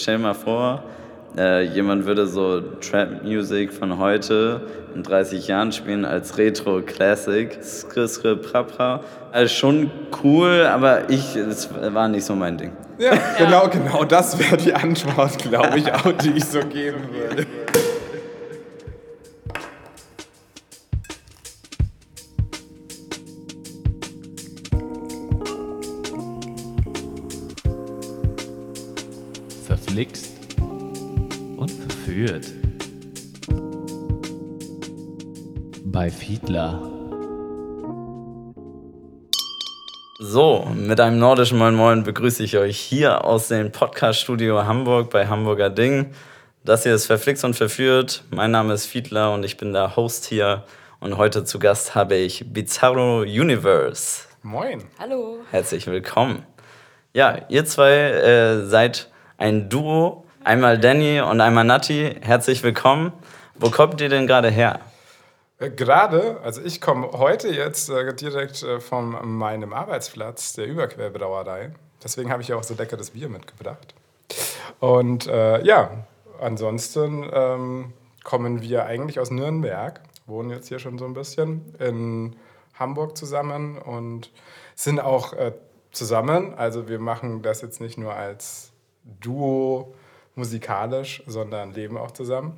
[0.00, 0.82] Stell dir mal vor,
[1.36, 4.62] äh, jemand würde so Trap-Music von heute
[4.94, 7.62] in 30 Jahren spielen als Retro-Classic.
[7.62, 9.00] Skr, skr, prapra.
[9.30, 9.90] Also schon
[10.24, 12.72] cool, aber ich, es war nicht so mein Ding.
[12.98, 14.04] Ja, genau, genau.
[14.04, 17.46] Das wäre die Antwort, glaube ich, auch, die ich so geben würde.
[36.00, 36.80] Bei Fiedler.
[40.18, 45.26] So, mit einem nordischen Moin Moin begrüße ich euch hier aus dem Podcast-Studio Hamburg bei
[45.26, 46.14] Hamburger Ding.
[46.64, 48.24] Das hier ist Verflixt und Verführt.
[48.30, 50.64] Mein Name ist Fiedler und ich bin der Host hier.
[51.00, 54.22] Und heute zu Gast habe ich Bizarro Universe.
[54.42, 54.82] Moin.
[54.98, 55.40] Hallo.
[55.50, 56.46] Herzlich willkommen.
[57.12, 60.24] Ja, ihr zwei äh, seid ein Duo.
[60.44, 62.16] Einmal Danny und einmal Nati.
[62.22, 63.12] Herzlich willkommen.
[63.54, 64.80] Wo kommt ihr denn gerade her?
[65.60, 71.72] Äh, Gerade, also ich komme heute jetzt äh, direkt äh, von meinem Arbeitsplatz, der Überquerbrauerei.
[72.02, 73.94] Deswegen habe ich ja auch so leckeres Bier mitgebracht.
[74.80, 76.04] Und äh, ja,
[76.40, 77.92] ansonsten ähm,
[78.24, 82.36] kommen wir eigentlich aus Nürnberg, wohnen jetzt hier schon so ein bisschen in
[82.74, 84.32] Hamburg zusammen und
[84.74, 85.52] sind auch äh,
[85.92, 86.54] zusammen.
[86.54, 88.72] Also wir machen das jetzt nicht nur als
[89.04, 89.94] Duo
[90.34, 92.56] musikalisch, sondern leben auch zusammen.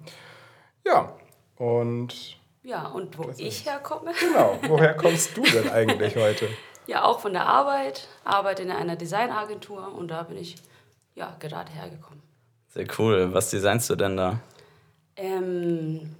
[0.84, 1.16] Ja,
[1.56, 4.12] und Ja, und wo ich herkomme?
[4.18, 6.48] genau, woher kommst du denn eigentlich heute?
[6.86, 8.08] Ja, auch von der Arbeit.
[8.24, 10.56] Arbeite in einer Designagentur und da bin ich
[11.14, 12.22] ja gerade hergekommen.
[12.68, 13.32] Sehr cool.
[13.32, 14.38] Was designst du denn da?
[15.16, 16.16] Ähm,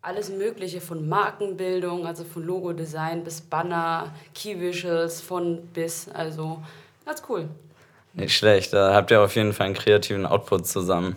[0.00, 6.08] alles Mögliche von Markenbildung, also von Logodesign bis Banner, Key-Visuals, von bis.
[6.08, 6.62] Also
[7.04, 7.48] ganz cool.
[8.14, 8.72] Nicht schlecht.
[8.72, 11.16] Da habt ihr auf jeden Fall einen kreativen Output zusammen.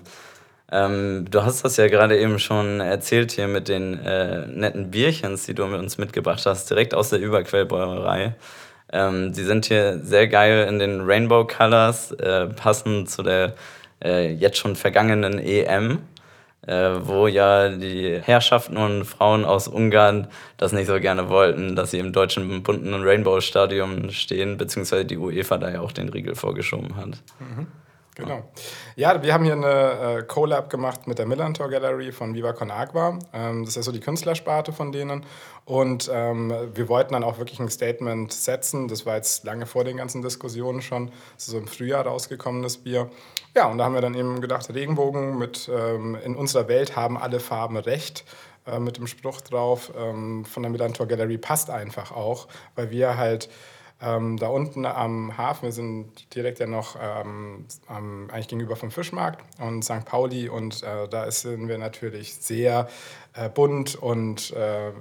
[0.71, 5.45] Ähm, du hast das ja gerade eben schon erzählt hier mit den äh, netten Bierchens,
[5.45, 8.35] die du mit uns mitgebracht hast, direkt aus der Überquellbäuerei.
[8.91, 13.55] Ähm, die sind hier sehr geil in den Rainbow Colors, äh, passend zu der
[14.03, 15.99] äh, jetzt schon vergangenen EM,
[16.65, 21.91] äh, wo ja die Herrschaften und Frauen aus Ungarn das nicht so gerne wollten, dass
[21.91, 26.35] sie im deutschen bunten Rainbow Stadion stehen, beziehungsweise die UEFA da ja auch den Riegel
[26.35, 27.21] vorgeschoben hat.
[28.15, 28.43] Genau.
[28.95, 32.71] Ja, wir haben hier eine äh, Collab gemacht mit der Millantor Gallery von Viva Con
[32.71, 33.19] Agua.
[33.33, 35.25] Ähm, das ist ja so die Künstlersparte von denen.
[35.65, 38.87] Und ähm, wir wollten dann auch wirklich ein Statement setzen.
[38.87, 41.07] Das war jetzt lange vor den ganzen Diskussionen schon.
[41.33, 43.09] Das ist so im Frühjahr rausgekommenes Bier.
[43.53, 47.17] Ja, und da haben wir dann eben gedacht, Regenbogen mit ähm, in unserer Welt haben
[47.17, 48.23] alle Farben recht
[48.65, 53.17] äh, mit dem Spruch drauf ähm, von der Millantor Gallery passt einfach auch, weil wir
[53.17, 53.49] halt
[54.01, 58.91] ähm, da unten am Hafen, wir sind direkt ja noch ähm, am, eigentlich gegenüber vom
[58.91, 60.05] Fischmarkt und St.
[60.05, 62.87] Pauli und äh, da sind wir natürlich sehr
[63.33, 64.91] äh, bunt und äh,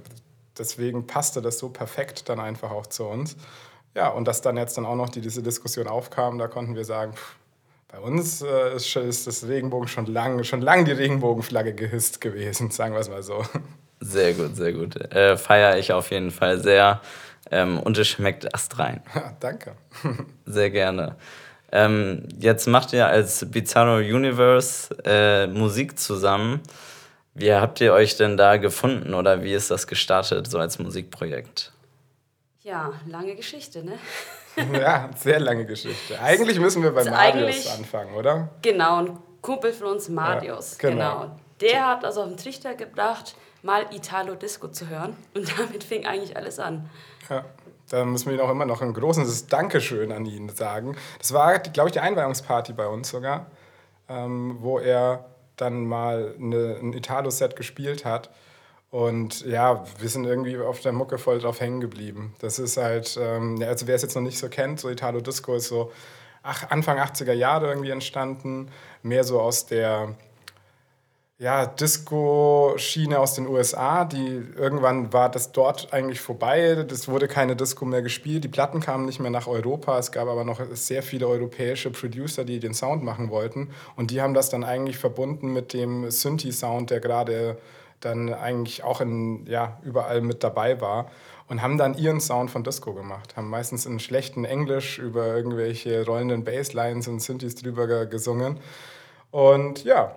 [0.57, 3.35] deswegen passte das so perfekt dann einfach auch zu uns.
[3.95, 6.85] Ja, und dass dann jetzt dann auch noch die, diese Diskussion aufkam, da konnten wir
[6.85, 7.35] sagen, pff,
[7.95, 12.71] bei uns äh, ist, ist das Regenbogen schon lang, schon lang die Regenbogenflagge gehisst gewesen,
[12.71, 13.45] sagen wir es mal so.
[14.01, 14.95] Sehr gut, sehr gut.
[14.97, 17.01] Äh, Feiere ich auf jeden Fall sehr.
[17.51, 19.01] Ähm, und es schmeckt astrein.
[19.13, 19.75] Ja, danke.
[20.45, 21.15] Sehr gerne.
[21.71, 26.61] Ähm, jetzt macht ihr als Bizarro Universe äh, Musik zusammen.
[27.33, 31.73] Wie habt ihr euch denn da gefunden oder wie ist das gestartet, so als Musikprojekt?
[32.61, 33.99] Ja, lange Geschichte, ne?
[34.73, 36.17] Ja, sehr lange Geschichte.
[36.17, 38.49] Eigentlich müssen wir bei Marius anfangen, oder?
[38.61, 40.77] Genau, ein Kumpel von uns, Marius.
[40.81, 41.19] Ja, genau.
[41.21, 41.39] genau.
[41.59, 45.15] Der hat also auf den Trichter gebracht, mal Italo Disco zu hören.
[45.33, 46.89] Und damit fing eigentlich alles an.
[47.29, 47.45] Ja,
[47.89, 50.95] da müssen wir ihm auch immer noch ein großes Dankeschön an ihn sagen.
[51.19, 53.47] Das war, glaube ich, die Einweihungsparty bei uns sogar,
[54.09, 55.25] ähm, wo er
[55.55, 58.29] dann mal eine, ein Italo-Set gespielt hat.
[58.91, 62.33] Und ja, wir sind irgendwie auf der Mucke voll drauf hängen geblieben.
[62.39, 65.55] Das ist halt, ähm, also wer es jetzt noch nicht so kennt, so Italo Disco
[65.55, 65.91] ist so
[66.45, 68.69] ach, Anfang 80er Jahre irgendwie entstanden,
[69.01, 70.15] mehr so aus der
[71.37, 76.85] ja, Disco-Schiene aus den USA, die irgendwann war das dort eigentlich vorbei.
[76.87, 78.45] Das wurde keine Disco mehr gespielt.
[78.45, 79.99] Die Platten kamen nicht mehr nach Europa.
[79.99, 83.71] Es gab aber noch sehr viele europäische Producer, die den Sound machen wollten.
[83.97, 87.57] Und die haben das dann eigentlich verbunden mit dem Synthi-Sound, der gerade
[87.99, 91.11] dann eigentlich auch in, ja, überall mit dabei war.
[91.49, 93.35] Und haben dann ihren Sound von Disco gemacht.
[93.35, 98.59] Haben meistens in schlechten Englisch über irgendwelche rollenden Basslines und Synthes drüber ge- gesungen.
[99.31, 100.15] Und ja,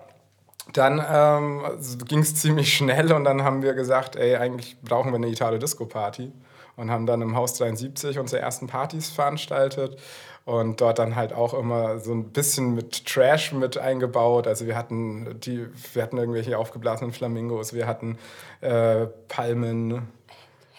[0.73, 1.61] dann ähm,
[2.07, 6.31] ging es ziemlich schnell und dann haben wir gesagt, ey, eigentlich brauchen wir eine Italo-Disco-Party.
[6.75, 9.97] Und haben dann im Haus 73 unsere ersten Partys veranstaltet.
[10.45, 14.47] und dort dann halt auch immer so ein bisschen mit Trash mit eingebaut.
[14.47, 18.17] Also wir hatten die, wir hatten irgendwelche aufgeblasenen Flamingos, wir hatten
[18.61, 20.07] äh, Palmen.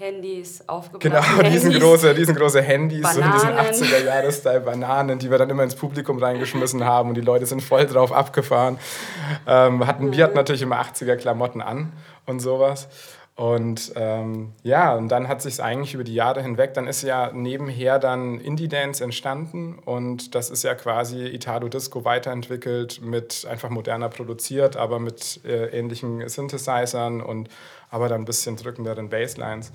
[0.00, 3.74] Handys, Genau, aufgeblasene riesengroße, riesengroße Handys, so in diesen Bananen.
[3.74, 7.86] 80er-Jahres-Style Bananen, die wir dann immer ins Publikum reingeschmissen haben und die Leute sind voll
[7.86, 8.78] drauf abgefahren.
[9.46, 11.92] Ähm, hatten, wir hatten natürlich immer 80er-Klamotten an
[12.24, 12.88] und sowas.
[13.36, 17.30] Und ähm, ja, und dann hat sich eigentlich über die Jahre hinweg, dann ist ja
[17.32, 24.76] nebenher dann Indie-Dance entstanden und das ist ja quasi Italo-Disco weiterentwickelt, mit einfach moderner produziert,
[24.76, 27.48] aber mit äh, ähnlichen Synthesizern und
[27.90, 29.72] aber dann ein bisschen drückenderen Basslines.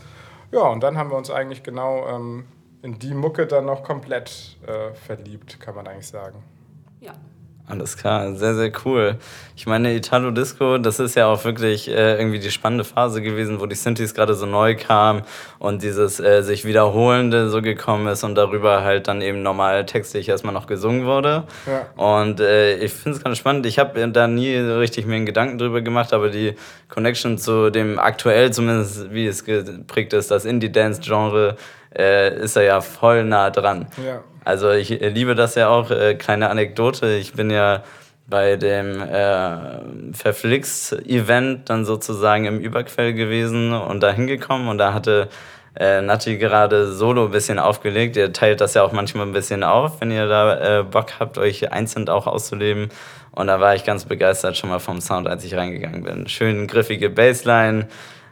[0.51, 2.45] Ja, und dann haben wir uns eigentlich genau ähm,
[2.81, 6.44] in die Mucke dann noch komplett äh, verliebt, kann man eigentlich sagen.
[7.00, 7.13] Ja.
[7.67, 9.15] Alles klar, sehr, sehr cool.
[9.56, 13.59] Ich meine, Italo Disco, das ist ja auch wirklich äh, irgendwie die spannende Phase gewesen,
[13.59, 15.23] wo die Synthes gerade so neu kamen
[15.57, 20.29] und dieses äh, sich wiederholende so gekommen ist und darüber halt dann eben normal textlich
[20.29, 21.45] erstmal noch gesungen wurde.
[21.65, 21.88] Ja.
[21.95, 23.65] Und äh, ich finde es ganz spannend.
[23.65, 26.53] Ich habe da nie so richtig mir einen Gedanken drüber gemacht, aber die
[26.88, 31.57] Connection zu dem aktuell, zumindest wie es geprägt ist, das Indie-Dance-Genre,
[31.97, 33.88] äh, ist er ja voll nah dran.
[34.06, 34.21] Ja.
[34.45, 35.92] Also ich liebe das ja auch.
[35.92, 37.15] Äh, kleine Anekdote.
[37.15, 37.83] Ich bin ja
[38.27, 45.30] bei dem äh, Verflixt-Event dann sozusagen im Überquell gewesen und da hingekommen und da hatte
[45.77, 48.15] äh, Nati gerade solo ein bisschen aufgelegt.
[48.15, 51.38] Ihr teilt das ja auch manchmal ein bisschen auf, wenn ihr da äh, Bock habt,
[51.38, 52.89] euch einzeln auch auszuleben.
[53.31, 56.27] Und da war ich ganz begeistert schon mal vom Sound, als ich reingegangen bin.
[56.27, 57.88] Schön griffige Bassline,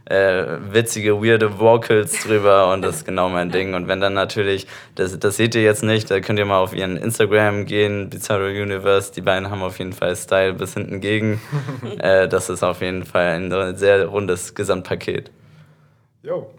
[0.05, 3.73] äh, witzige, weirde Vocals drüber und das ist genau mein Ding.
[3.73, 6.73] Und wenn dann natürlich, das, das seht ihr jetzt nicht, da könnt ihr mal auf
[6.73, 11.41] ihren Instagram gehen, Bizarro Universe, die beiden haben auf jeden Fall Style bis hinten gegen.
[11.99, 15.31] äh, das ist auf jeden Fall ein sehr rundes Gesamtpaket.
[16.21, 16.51] Jo.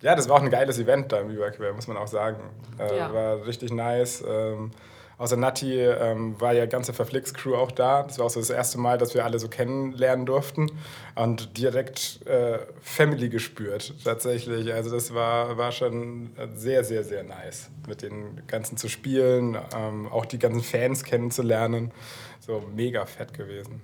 [0.00, 2.38] Ja, das war auch ein geiles Event da im Überquer, muss man auch sagen.
[2.78, 3.12] Äh, Ja.
[3.14, 4.24] War richtig nice.
[4.28, 4.72] Ähm,
[5.22, 8.02] außer Nati ähm, war ja ganze Verflix-Crew auch da.
[8.02, 10.70] Das war auch so das erste Mal, dass wir alle so kennenlernen durften
[11.14, 14.72] und direkt äh, Family gespürt, tatsächlich.
[14.72, 20.08] Also das war, war schon sehr, sehr, sehr nice, mit den ganzen zu spielen, ähm,
[20.08, 21.92] auch die ganzen Fans kennenzulernen.
[22.40, 23.80] So mega fett gewesen.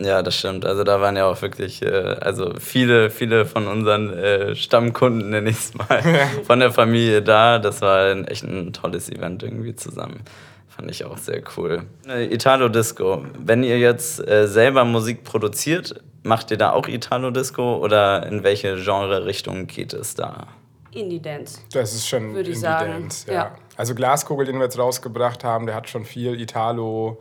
[0.00, 0.64] Ja, das stimmt.
[0.64, 5.50] Also da waren ja auch wirklich, äh, also viele, viele von unseren äh, Stammkunden, nenne
[5.50, 6.02] ich es mal,
[6.44, 7.60] von der Familie da.
[7.60, 10.24] Das war ein, echt ein tolles Event irgendwie zusammen.
[10.74, 11.84] Fand ich auch sehr cool.
[12.08, 13.24] Äh, Italo Disco.
[13.38, 18.42] Wenn ihr jetzt äh, selber Musik produziert, macht ihr da auch Italo Disco oder in
[18.42, 20.46] welche Genre-Richtung geht es da?
[20.92, 21.60] Indie-Dance.
[21.72, 23.34] Das ist schon Würde ich sagen, Indie-Dance, ja.
[23.34, 23.54] ja.
[23.76, 27.20] Also Glaskugel, den wir jetzt rausgebracht haben, der hat schon viel Italo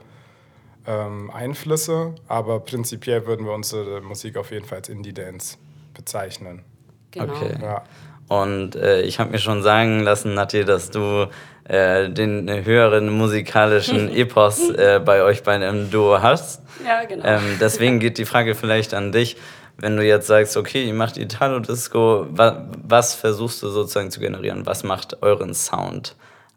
[0.88, 5.58] ähm, Einflüsse, aber prinzipiell würden wir unsere Musik auf jeden Fall als Indie-Dance
[5.94, 6.64] bezeichnen.
[7.12, 7.34] Genau.
[7.34, 7.58] Okay.
[7.62, 7.84] Ja.
[8.28, 11.28] Und äh, ich habe mir schon sagen lassen, Nati, dass du
[11.66, 16.62] äh, den höheren musikalischen Epos äh, bei euch beiden im Duo hast.
[16.86, 17.26] Ja, genau.
[17.26, 19.38] Ähm, deswegen geht die Frage vielleicht an dich.
[19.78, 24.66] Wenn du jetzt sagst, okay, ihr macht Italo-Disco, wa was versuchst du sozusagen zu generieren?
[24.66, 26.16] Was macht euren Sound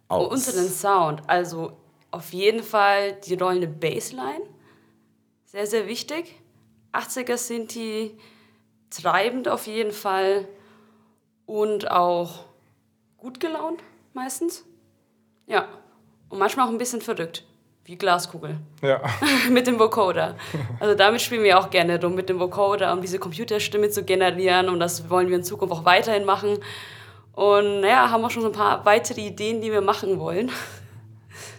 [0.09, 0.31] aus?
[0.31, 1.73] Unseren Sound, also
[2.11, 4.43] auf jeden Fall die rollende Bassline,
[5.45, 6.35] sehr, sehr wichtig.
[6.93, 8.17] 80er sind die
[8.91, 10.47] treibend auf jeden Fall
[11.47, 12.45] und auch
[13.17, 14.65] gut gelaunt meistens.
[15.47, 15.67] Ja,
[16.29, 17.45] und manchmal auch ein bisschen verrückt,
[17.85, 19.01] wie Glaskugel Ja.
[19.51, 20.37] mit dem Vocoder.
[20.81, 24.69] Also damit spielen wir auch gerne rum mit dem Vocoder, um diese Computerstimme zu generieren
[24.69, 26.59] und das wollen wir in Zukunft auch weiterhin machen.
[27.33, 30.51] Und naja, haben auch schon so ein paar weitere Ideen, die wir machen wollen.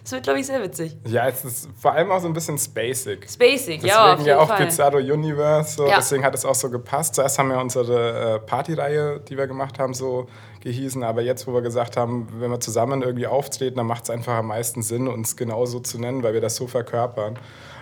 [0.06, 0.96] Das wird, glaube ich, sehr witzig.
[1.04, 3.28] ja, es ist vor allem auch so ein bisschen spacig.
[3.28, 4.64] Spacig, Deswegen ja, jeden ja auch Fall.
[4.66, 5.96] Pizarro Universe, so, Ja.
[5.96, 7.16] deswegen hat es auch so gepasst.
[7.16, 10.28] Zuerst haben wir unsere äh, Partyreihe, die wir gemacht haben, so
[10.60, 14.10] gehießen, aber jetzt, wo wir gesagt haben, wenn wir zusammen irgendwie auftreten, dann macht es
[14.10, 17.36] einfach am meisten Sinn, uns genauso zu nennen, weil wir das so verkörpern.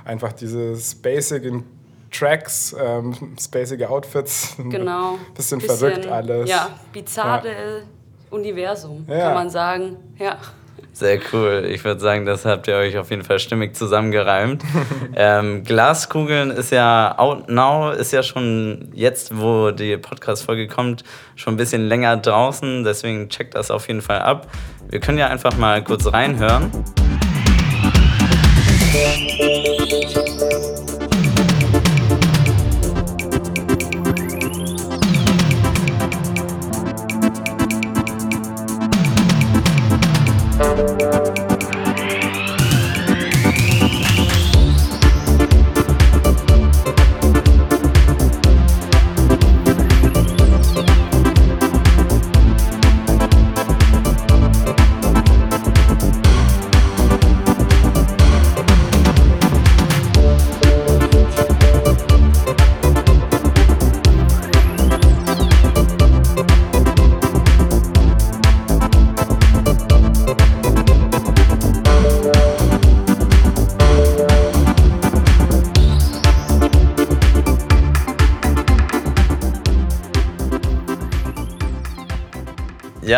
[0.07, 1.63] Einfach dieses Basic in
[2.11, 5.19] Tracks, ähm, spacige Outfits, Genau.
[5.35, 6.49] bisschen, verrückt alles.
[6.49, 7.83] Ja, bizarre
[8.31, 9.19] Universum, Ja.
[9.19, 9.97] kann man sagen.
[10.19, 10.39] Ja.
[10.95, 11.67] Sehr cool.
[11.69, 14.63] Ich würde sagen, das habt ihr euch auf jeden Fall stimmig zusammengereimt.
[15.17, 21.03] ähm, Glaskugeln ist ja out now, ist ja schon jetzt, wo die Podcast-Folge kommt,
[21.35, 22.85] schon ein bisschen länger draußen.
[22.85, 24.47] Deswegen checkt das auf jeden Fall ab.
[24.89, 26.71] Wir können ja einfach mal kurz reinhören.
[40.77, 41.44] Música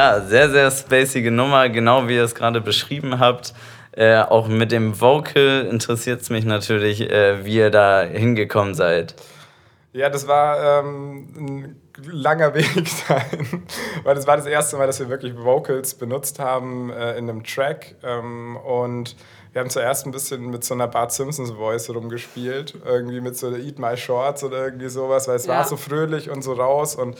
[0.07, 3.55] Ja, sehr, sehr spacige Nummer, genau wie ihr es gerade beschrieben habt.
[3.91, 9.17] Äh, auch mit dem Vocal interessiert es mich natürlich, äh, wie ihr da hingekommen seid.
[9.93, 13.65] Ja, das war ähm, ein langer Weg dahin,
[14.05, 17.43] weil das war das erste Mal, dass wir wirklich Vocals benutzt haben äh, in einem
[17.43, 17.97] Track.
[18.05, 19.17] Ähm, und
[19.53, 23.51] wir haben zuerst ein bisschen mit so einer Bart Simpsons Voice rumgespielt, irgendwie mit so
[23.57, 25.55] Eat My Shorts oder irgendwie sowas, weil es Ja.
[25.57, 27.17] war so fröhlich und so raus und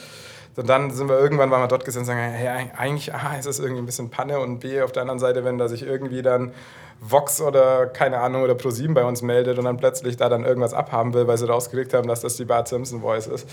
[0.57, 3.45] und dann sind wir irgendwann waren wir dort gesessen und sagen, hey, eigentlich A, ist
[3.45, 6.23] es irgendwie ein bisschen Panne und B, auf der anderen Seite, wenn da sich irgendwie
[6.23, 6.51] dann
[6.99, 10.73] Vox oder keine Ahnung oder ProSieben bei uns meldet und dann plötzlich da dann irgendwas
[10.73, 13.47] abhaben will, weil sie rausgekriegt haben, dass das die Bart Simpson Voice ist.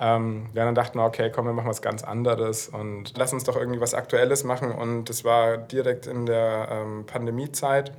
[0.00, 3.44] Ähm, ja, dann dachten wir, okay, komm, wir machen was ganz anderes und lass uns
[3.44, 7.92] doch irgendwie was Aktuelles machen und das war direkt in der ähm, Pandemiezeit,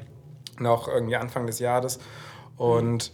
[0.60, 2.00] noch irgendwie Anfang des Jahres
[2.58, 3.14] und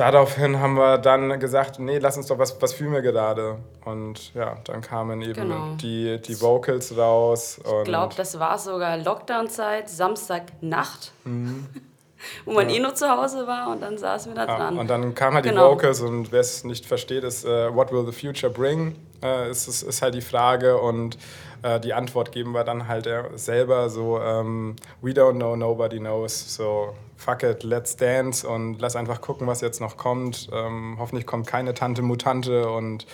[0.00, 3.58] Daraufhin haben wir dann gesagt, nee, lass uns doch was, was fühlen wir gerade.
[3.84, 5.74] Und ja, dann kamen eben Genau.
[5.78, 7.60] die, die Vocals raus.
[7.62, 11.66] Ich glaube, das war sogar Lockdown-Zeit, Samstagnacht, Mhm.
[12.46, 14.78] wo man eh nur zu Hause war und dann saßen wir da Ja, dran.
[14.78, 15.72] und dann kamen halt die Genau.
[15.72, 18.96] Vocals und wer es nicht versteht, ist äh, What will the future bring?
[19.22, 21.18] Äh, ist, ist, ist halt die Frage und
[21.62, 26.54] äh, die Antwort geben wir dann halt selber so ähm, We don't know, nobody knows.
[26.56, 30.48] So fuck it, let's dance und lass einfach gucken, was jetzt noch kommt.
[30.52, 33.06] Ähm, hoffentlich kommt keine Tante Mutante und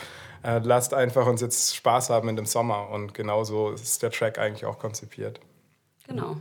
[0.42, 4.38] äh, lasst einfach uns jetzt Spaß haben in dem Sommer und genauso ist der Track
[4.38, 5.40] eigentlich auch konzipiert.
[6.06, 6.36] genau.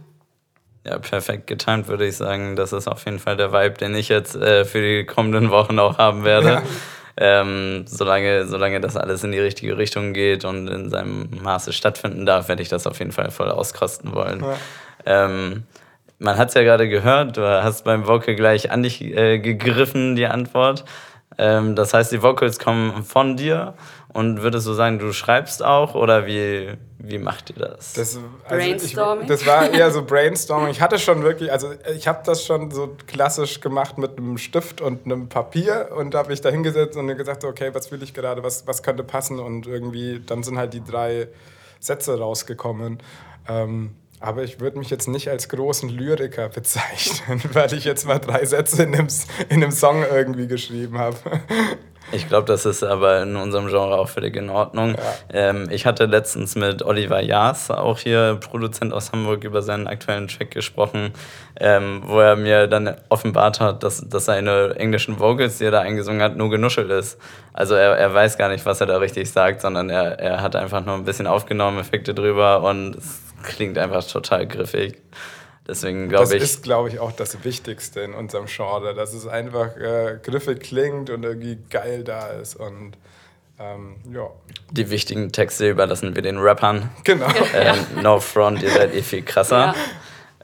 [0.88, 2.56] Ja, perfekt getimt, würde ich sagen.
[2.56, 5.80] Das ist auf jeden Fall der Vibe, den ich jetzt äh, für die kommenden Wochen
[5.80, 6.62] auch haben werde.
[7.18, 12.26] Ähm, solange, solange das alles in die richtige Richtung geht und in seinem Maße stattfinden
[12.26, 14.44] darf, werde ich das auf jeden Fall voll auskosten wollen.
[15.06, 15.64] Ähm,
[16.20, 20.16] man hat es ja gerade gehört, du hast beim Vocal gleich an dich äh, gegriffen,
[20.16, 20.86] die Antwort.
[21.38, 23.74] Ähm, das heißt, die Vocals kommen von dir
[24.14, 27.94] und würdest du sagen, du schreibst auch oder wie, wie macht ihr das?
[27.94, 28.18] Das,
[28.48, 29.24] Brainstorming?
[29.24, 30.70] Ich, das war eher so Brainstorming.
[30.70, 34.80] Ich hatte schon wirklich, also ich habe das schon so klassisch gemacht mit einem Stift
[34.80, 38.14] und einem Papier und habe mich da hingesetzt und mir gesagt, okay, was will ich
[38.14, 41.28] gerade, was, was könnte passen und irgendwie, dann sind halt die drei
[41.82, 43.00] Sätze rausgekommen.
[43.50, 43.96] Ähm,
[44.26, 48.44] aber ich würde mich jetzt nicht als großen Lyriker bezeichnen, weil ich jetzt mal drei
[48.46, 49.08] Sätze in einem,
[49.50, 51.18] in einem Song irgendwie geschrieben habe.
[52.12, 54.96] Ich glaube, das ist aber in unserem Genre auch völlig in Ordnung.
[55.34, 60.28] Ähm, ich hatte letztens mit Oliver Jaas, auch hier Produzent aus Hamburg, über seinen aktuellen
[60.28, 61.14] Track gesprochen,
[61.60, 65.82] ähm, wo er mir dann offenbart hat, dass, dass seine englischen Vocals, die er da
[65.82, 67.20] eingesungen hat, nur genuschelt ist.
[67.54, 70.56] Also er, er weiß gar nicht, was er da richtig sagt, sondern er, er hat
[70.56, 75.02] einfach nur ein bisschen aufgenommen, Effekte drüber und es klingt einfach total griffig.
[75.68, 76.44] Deswegen Das glaube ich.
[76.44, 81.10] ist, glaube ich, auch das Wichtigste in unserem Genre, dass es einfach äh, griffig klingt
[81.10, 82.56] und irgendwie geil da ist.
[82.56, 82.94] Und
[83.60, 84.30] ähm, ja,
[84.72, 86.90] Die wichtigen Texte überlassen wir den Rappern.
[87.04, 87.28] genau.
[87.56, 89.74] Ähm, no front, ihr seid eh viel krasser.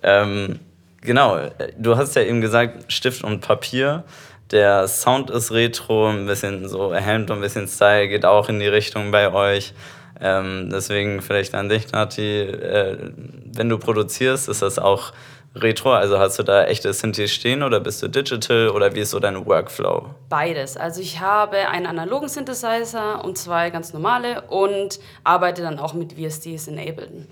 [0.01, 0.23] Ja.
[0.23, 0.59] Ähm,
[1.01, 4.03] genau, du hast ja eben gesagt, Stift und Papier.
[4.49, 8.59] Der Sound ist retro, ein bisschen so Hemd und ein bisschen Style geht auch in
[8.59, 9.73] die Richtung bei euch.
[10.21, 13.11] Ähm, deswegen vielleicht an dich, Nati, äh,
[13.53, 15.13] wenn du produzierst, ist das auch
[15.55, 15.91] retro?
[15.93, 19.19] Also hast du da echte Synthes stehen oder bist du digital oder wie ist so
[19.19, 20.11] dein Workflow?
[20.29, 20.77] Beides.
[20.77, 26.13] Also ich habe einen analogen Synthesizer und zwei ganz normale und arbeite dann auch mit
[26.13, 27.27] VSTs in Ableton.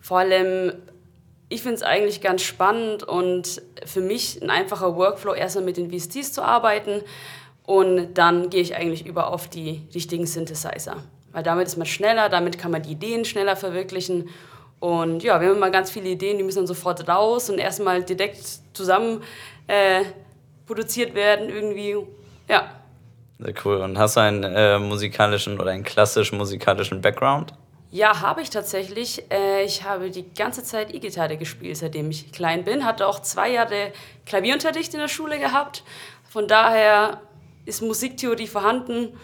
[0.00, 0.72] Vor allem,
[1.48, 5.90] ich finde es eigentlich ganz spannend und für mich ein einfacher Workflow, erstmal mit den
[5.90, 7.02] VSTs zu arbeiten
[7.64, 11.04] und dann gehe ich eigentlich über auf die richtigen Synthesizer.
[11.32, 14.28] Weil damit ist man schneller, damit kann man die Ideen schneller verwirklichen.
[14.80, 18.02] Und ja, wir haben immer ganz viele Ideen, die müssen dann sofort raus und erstmal
[18.02, 18.40] direkt
[18.72, 19.22] zusammen
[19.66, 20.02] äh,
[20.66, 21.96] produziert werden irgendwie.
[22.48, 22.70] Ja,
[23.38, 23.76] Sehr cool.
[23.76, 27.52] Und hast du einen äh, musikalischen oder einen klassischen musikalischen Background?
[27.92, 29.24] Ja, habe ich tatsächlich.
[29.30, 32.84] Äh, ich habe die ganze Zeit E-Gitarre gespielt, seitdem ich klein bin.
[32.84, 33.92] Hatte auch zwei Jahre
[34.26, 35.82] Klavierunterricht in der Schule gehabt.
[36.28, 37.20] Von daher
[37.66, 39.18] ist Musiktheorie vorhanden.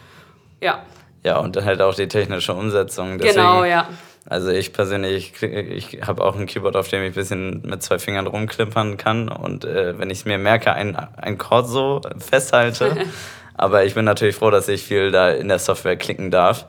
[0.61, 0.85] Ja,
[1.25, 3.19] Ja, und halt auch die technische Umsetzung.
[3.19, 3.89] Deswegen, genau, ja.
[4.29, 7.99] Also ich persönlich, ich habe auch ein Keyboard, auf dem ich ein bisschen mit zwei
[7.99, 9.29] Fingern rumklimpern kann.
[9.29, 12.97] Und äh, wenn ich mir merke, ein, ein Chord so festhalte.
[13.55, 16.67] Aber ich bin natürlich froh, dass ich viel da in der Software klicken darf.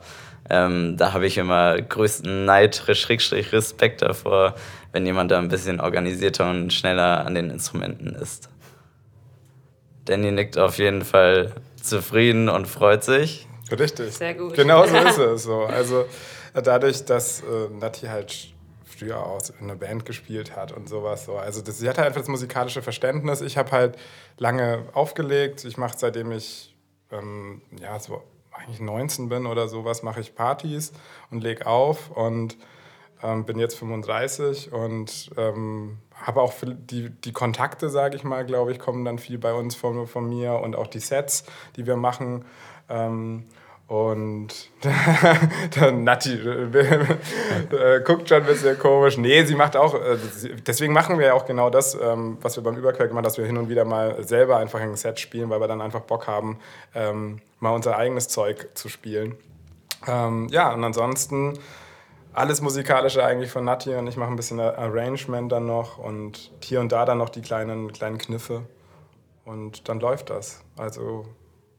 [0.48, 4.54] Ähm, da habe ich immer größten Neid, Schrägstrich, Respekt davor,
[4.92, 8.48] wenn jemand da ein bisschen organisierter und schneller an den Instrumenten ist.
[10.06, 11.52] Danny nickt auf jeden Fall
[11.82, 13.47] zufrieden und freut sich.
[13.70, 14.14] Richtig.
[14.14, 14.54] Sehr gut.
[14.54, 15.42] Genau so ist es.
[15.42, 15.62] So.
[15.62, 16.06] Also
[16.54, 18.48] äh, dadurch, dass äh, Nati halt
[18.84, 21.24] früher auch in einer Band gespielt hat und sowas.
[21.24, 21.36] So.
[21.36, 23.40] Also das, sie hatte einfach das musikalische Verständnis.
[23.40, 23.98] Ich habe halt
[24.38, 25.64] lange aufgelegt.
[25.64, 26.74] Ich mache seitdem ich
[27.10, 28.22] ähm, ja, so
[28.52, 30.92] eigentlich 19 bin oder sowas, mache ich Partys
[31.30, 32.56] und lege auf und
[33.22, 38.72] ähm, bin jetzt 35 und ähm, habe auch die, die Kontakte, sage ich mal, glaube
[38.72, 41.44] ich, kommen dann viel bei uns von, von mir und auch die Sets,
[41.76, 42.44] die wir machen.
[42.88, 43.44] Ähm,
[43.88, 44.48] und
[45.74, 49.16] der Nati äh, guckt schon ein bisschen komisch.
[49.16, 50.18] Nee, sie macht auch, äh,
[50.66, 53.38] deswegen machen wir ja auch genau das, ähm, was wir beim Überquell gemacht haben, dass
[53.38, 56.26] wir hin und wieder mal selber einfach ein Set spielen, weil wir dann einfach Bock
[56.26, 56.58] haben,
[56.94, 59.36] ähm, mal unser eigenes Zeug zu spielen.
[60.06, 61.58] Ähm, ja, und ansonsten
[62.34, 66.80] alles Musikalische eigentlich von Nati und ich mache ein bisschen Arrangement dann noch und hier
[66.80, 68.64] und da dann noch die kleinen, kleinen Kniffe.
[69.46, 70.60] Und dann läuft das.
[70.76, 71.24] Also.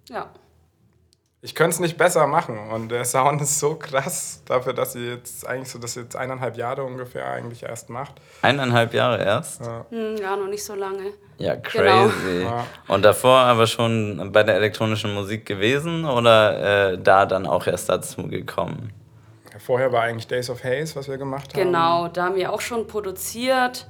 [0.10, 0.32] Ja
[1.42, 2.58] ich könnte es nicht besser machen.
[2.70, 6.16] Und der Sound ist so krass dafür, dass sie jetzt eigentlich so, dass sie jetzt
[6.16, 8.16] eineinhalb Jahre ungefähr eigentlich erst macht.
[8.42, 9.62] Eineinhalb Jahre erst?
[9.62, 11.14] Ja, hm, ja noch nicht so lange.
[11.38, 11.64] Ja, genau.
[11.64, 12.40] crazy.
[12.40, 12.66] Genau.
[12.90, 17.88] Und davor aber schon bei der elektronischen Musik gewesen oder äh, da dann auch erst
[17.88, 18.92] dazu gekommen?
[19.60, 21.64] Vorher war eigentlich Days of Haze, was wir gemacht haben.
[21.64, 23.88] Genau, da haben wir auch schon produziert,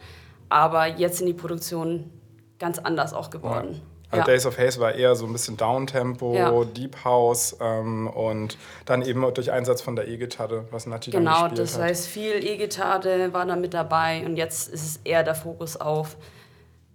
[0.49, 2.11] aber jetzt sind die Produktionen
[2.59, 3.73] ganz anders auch geworden.
[3.73, 3.88] Ja.
[4.11, 4.25] Also ja.
[4.25, 6.63] Days of Haze war eher so ein bisschen Downtempo, ja.
[6.63, 11.49] Deep House ähm, und dann eben durch Einsatz von der E-Gitarre, was Nati genau, dann
[11.51, 15.35] gespielt das heißt viel E-Gitarre war da mit dabei und jetzt ist es eher der
[15.35, 16.17] Fokus auf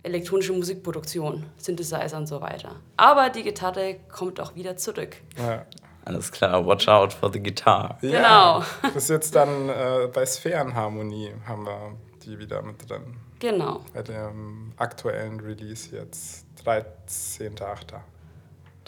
[0.02, 2.72] elektronische Musikproduktion, Synthesizer und so weiter.
[2.96, 5.16] Aber die Gitarre kommt auch wieder zurück.
[5.38, 5.64] Ja.
[6.06, 7.98] Alles klar, watch out for the guitar.
[8.02, 8.92] Ja, genau.
[8.92, 13.16] Bis jetzt dann äh, bei Sphärenharmonie haben wir die wieder mit drin.
[13.38, 13.80] Genau.
[13.92, 18.00] Bei dem aktuellen Release jetzt 13.8.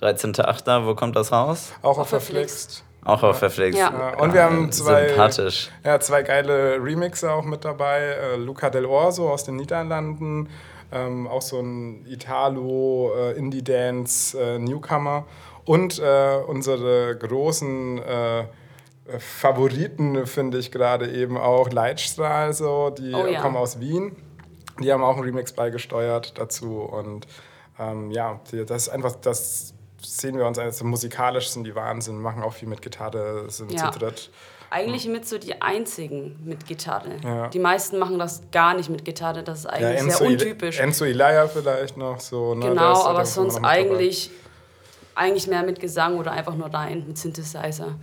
[0.00, 0.86] 13.8.
[0.86, 1.72] Wo kommt das raus?
[1.82, 2.84] Auch auf Verflixt.
[3.04, 3.78] Auch auf Verflixt.
[3.78, 3.92] Ja.
[3.92, 4.18] ja.
[4.18, 5.70] Und wir haben zwei, Sympathisch.
[5.84, 8.00] Ja, zwei geile Remixer auch mit dabei.
[8.00, 10.48] Äh, Luca Del Orso aus den Niederlanden.
[10.92, 15.22] Ähm, auch so ein Italo, äh, äh.
[15.64, 18.44] Und äh, unsere großen äh,
[19.18, 23.40] Favoriten finde ich gerade eben auch Leitstrahl, so, die oh, ja.
[23.40, 24.16] kommen aus Wien.
[24.80, 27.26] Die haben auch einen Remix beigesteuert dazu und
[27.78, 32.42] ähm, ja, das ist einfach, das sehen wir uns als musikalisch sind die Wahnsinn, machen
[32.42, 33.90] auch viel mit Gitarre, sind ja.
[33.90, 34.30] zu dritt.
[34.68, 37.16] Eigentlich mit so die einzigen mit Gitarre.
[37.22, 37.48] Ja.
[37.48, 40.80] Die meisten machen das gar nicht mit Gitarre, das ist eigentlich ja, sehr untypisch.
[40.80, 42.54] Enzo Ilaya vielleicht noch so.
[42.54, 42.68] Ne?
[42.68, 44.30] Genau, aber sonst eigentlich,
[45.14, 47.94] eigentlich mehr mit Gesang oder einfach nur rein mit Synthesizer.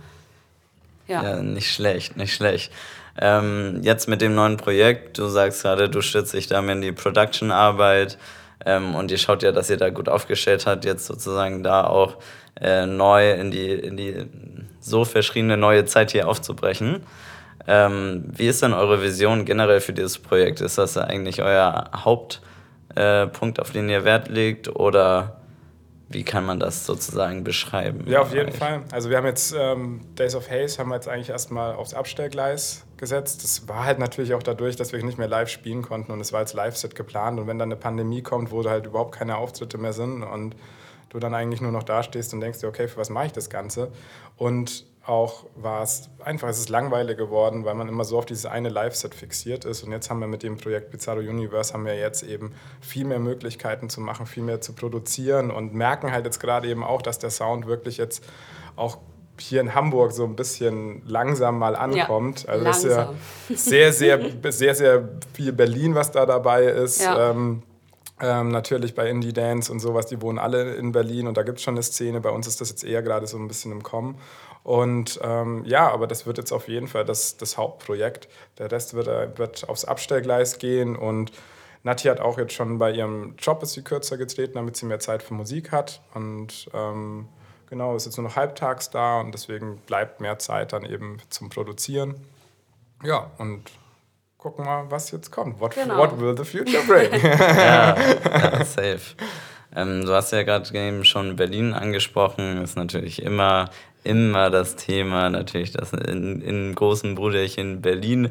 [1.06, 1.22] Ja.
[1.22, 2.72] ja, nicht schlecht, nicht schlecht.
[3.20, 6.92] Ähm, jetzt mit dem neuen Projekt, du sagst gerade, du stützt dich da in die
[6.92, 8.18] Production-Arbeit.
[8.66, 12.16] Ähm, und ihr schaut ja, dass ihr da gut aufgestellt habt, jetzt sozusagen da auch
[12.60, 14.26] äh, neu in die, in die
[14.80, 17.02] so verschriebene neue Zeit hier aufzubrechen.
[17.66, 20.60] Ähm, wie ist denn eure Vision generell für dieses Projekt?
[20.60, 25.40] Ist das eigentlich euer Hauptpunkt, äh, auf den ihr Wert legt oder
[26.08, 28.04] wie kann man das sozusagen beschreiben?
[28.06, 28.82] Ja, auf jeden Fall.
[28.92, 32.84] Also wir haben jetzt ähm, Days of Haze haben wir jetzt eigentlich erstmal aufs Abstellgleis
[32.96, 33.42] gesetzt.
[33.42, 36.32] Das war halt natürlich auch dadurch, dass wir nicht mehr live spielen konnten und es
[36.32, 37.40] war als Live-Set geplant.
[37.40, 40.54] Und wenn dann eine Pandemie kommt, wo halt überhaupt keine Auftritte mehr sind und
[41.08, 43.48] du dann eigentlich nur noch dastehst und denkst dir, okay, für was mache ich das
[43.48, 43.90] Ganze?
[44.36, 48.46] Und auch war es einfach, es ist langweilig geworden, weil man immer so auf dieses
[48.46, 49.82] eine Live-Set fixiert ist.
[49.82, 53.18] Und jetzt haben wir mit dem Projekt Bizarro Universe haben wir jetzt eben viel mehr
[53.18, 57.18] Möglichkeiten zu machen, viel mehr zu produzieren und merken halt jetzt gerade eben auch, dass
[57.18, 58.24] der Sound wirklich jetzt
[58.76, 58.98] auch
[59.38, 62.44] hier in Hamburg so ein bisschen langsam mal ankommt.
[62.44, 63.14] Ja, also das ist ja
[63.50, 67.02] sehr, sehr, sehr, sehr viel Berlin, was da dabei ist.
[67.02, 67.30] Ja.
[67.30, 67.62] Ähm,
[68.20, 71.58] ähm, natürlich bei Indie Dance und sowas, die wohnen alle in Berlin und da gibt
[71.58, 72.20] es schon eine Szene.
[72.20, 74.16] Bei uns ist das jetzt eher gerade so ein bisschen im Kommen.
[74.64, 78.28] Und ähm, ja, aber das wird jetzt auf jeden Fall das, das Hauptprojekt.
[78.58, 81.32] Der Rest wird, äh, wird aufs Abstellgleis gehen und
[81.82, 85.00] Nati hat auch jetzt schon bei ihrem Job ist sie kürzer getreten, damit sie mehr
[85.00, 86.00] Zeit für Musik hat.
[86.14, 87.28] Und ähm,
[87.68, 91.50] genau, ist jetzt nur noch halbtags da und deswegen bleibt mehr Zeit dann eben zum
[91.50, 92.14] Produzieren.
[93.02, 93.70] Ja, und
[94.38, 95.60] gucken mal, was jetzt kommt.
[95.60, 95.98] What, genau.
[95.98, 97.12] what will the future bring?
[97.22, 99.14] ja, ja, safe.
[99.74, 103.70] Ähm, du hast ja gerade eben schon Berlin angesprochen, ist natürlich immer
[104.04, 108.30] immer das Thema, natürlich, dass in, in großen Bruderchen Berlin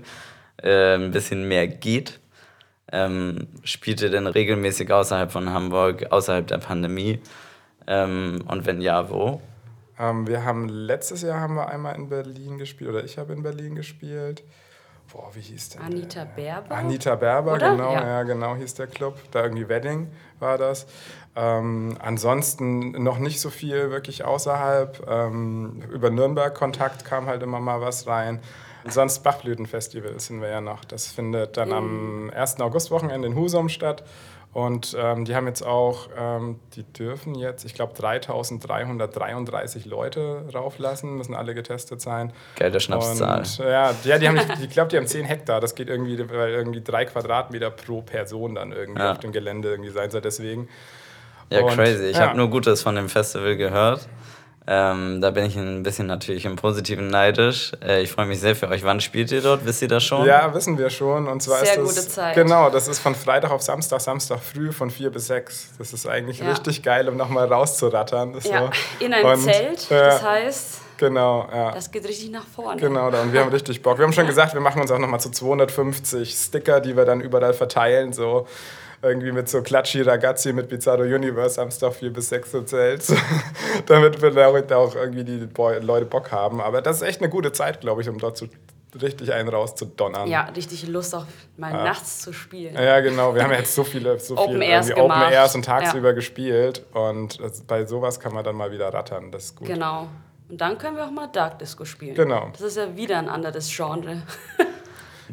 [0.61, 2.19] äh, ein bisschen mehr geht.
[2.91, 7.19] Ähm, spielt ihr denn regelmäßig außerhalb von Hamburg, außerhalb der Pandemie?
[7.87, 9.41] Ähm, und wenn ja, wo?
[9.99, 13.41] Ähm, wir haben letztes Jahr haben wir einmal in Berlin gespielt, oder ich habe in
[13.41, 14.43] Berlin gespielt.
[15.11, 15.81] Boah, wie hieß der?
[15.81, 16.75] Anita Berber?
[16.75, 17.71] Anita Berber, Oder?
[17.71, 18.05] genau, ja.
[18.05, 18.23] ja.
[18.23, 19.19] genau hieß der Club.
[19.31, 20.07] Da irgendwie Wedding
[20.39, 20.87] war das.
[21.35, 25.05] Ähm, ansonsten noch nicht so viel wirklich außerhalb.
[25.07, 28.39] Ähm, über Nürnberg Kontakt kam halt immer mal was rein.
[28.85, 30.83] Sonst Bachblütenfestival sind wir ja noch.
[30.83, 31.73] Das findet dann mhm.
[31.73, 32.59] am 1.
[32.59, 34.03] Augustwochenende in Husum statt.
[34.53, 41.17] Und ähm, die haben jetzt auch, ähm, die dürfen jetzt, ich glaube, 3333 Leute rauflassen,
[41.17, 42.31] müssen alle getestet sein.
[42.57, 43.39] Geile Schnapszahl.
[43.39, 45.59] Und, ja, ja, die haben, ich glaube, die haben 10 Hektar.
[45.59, 49.13] Das geht irgendwie, weil irgendwie drei Quadratmeter pro Person dann irgendwie Ja.
[49.13, 50.21] auf dem Gelände irgendwie sein soll.
[50.21, 50.69] Deswegen.
[51.49, 52.05] Ja, Und, crazy.
[52.05, 52.27] Ich ja.
[52.27, 54.07] habe nur Gutes von dem Festival gehört.
[54.65, 57.73] Ähm, da bin ich ein bisschen natürlich im Positiven neidisch.
[57.85, 58.83] Äh, ich freue mich sehr für euch.
[58.85, 59.65] Wann spielt ihr dort?
[59.65, 60.25] Wisst ihr das schon?
[60.25, 61.27] Ja, wissen wir schon.
[61.27, 62.35] Und zwar Sehr ist das, gute Zeit.
[62.35, 65.73] Genau, das ist von Freitag auf Samstag, Samstag früh von 4 bis 6.
[65.77, 66.49] Das ist eigentlich Ja.
[66.49, 68.33] richtig geil, um nochmal rauszurattern.
[68.33, 68.59] Das Ja,
[68.99, 69.05] so.
[69.05, 69.89] in einem Und, Zelt.
[69.89, 71.71] ja, Das heißt, Genau, ja.
[71.73, 72.79] das geht richtig nach vorne.
[72.79, 73.97] Genau, da- und wir haben richtig Bock.
[73.97, 77.19] Wir haben schon gesagt, wir machen uns auch nochmal zu 250 Sticker, die wir dann
[77.19, 78.47] überall verteilen, so
[79.03, 83.05] irgendwie mit so Klatschi Ragazzi mit Bizarro Universe Samstag 4 bis 6 im Zelt,
[83.85, 85.47] damit wir da auch irgendwie die
[85.81, 86.61] Leute Bock haben.
[86.61, 88.47] Aber das ist echt eine gute Zeit, glaube ich, um dort zu,
[89.01, 90.27] richtig einen rauszudonnern.
[90.27, 91.25] Ja, richtig Lust auch
[91.57, 92.75] mal nachts zu spielen.
[92.75, 93.35] Ja, genau.
[93.35, 95.11] Wir haben ja jetzt so viele so Open viel Airs Open.
[95.11, 96.13] Airs und tagsüber Ja.
[96.15, 96.85] gespielt.
[96.93, 99.31] Und bei sowas kann man dann mal wieder rattern.
[99.31, 99.67] Das ist gut.
[99.67, 100.07] Genau.
[100.49, 102.15] Und dann können wir auch mal Dark Disco spielen.
[102.15, 102.49] Genau.
[102.51, 104.21] Das ist ja wieder ein anderes Genre.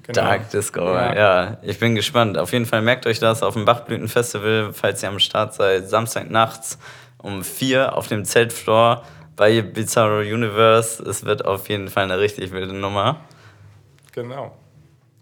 [0.03, 0.21] Genau.
[0.23, 1.15] Dark Disco, Ja.
[1.15, 1.57] ja.
[1.63, 2.39] Ich bin gespannt.
[2.39, 6.31] Auf jeden Fall merkt euch das auf dem Bachblütenfestival, falls ihr am Start seid, Samstag
[6.31, 6.79] nachts
[7.19, 9.03] um 4 auf dem Zeltfloor
[9.37, 11.03] bei Bizarro Universe.
[11.03, 13.17] Es wird auf jeden Fall eine richtig wilde Nummer.
[14.13, 14.57] Genau.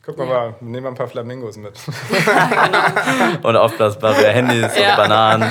[0.04, 0.40] Gucken wir Ja.
[0.40, 1.74] mal, nehmen wir ein paar Flamingos mit.
[3.42, 4.90] Und aufblasbare Handys Ja.
[4.92, 5.50] und Bananen.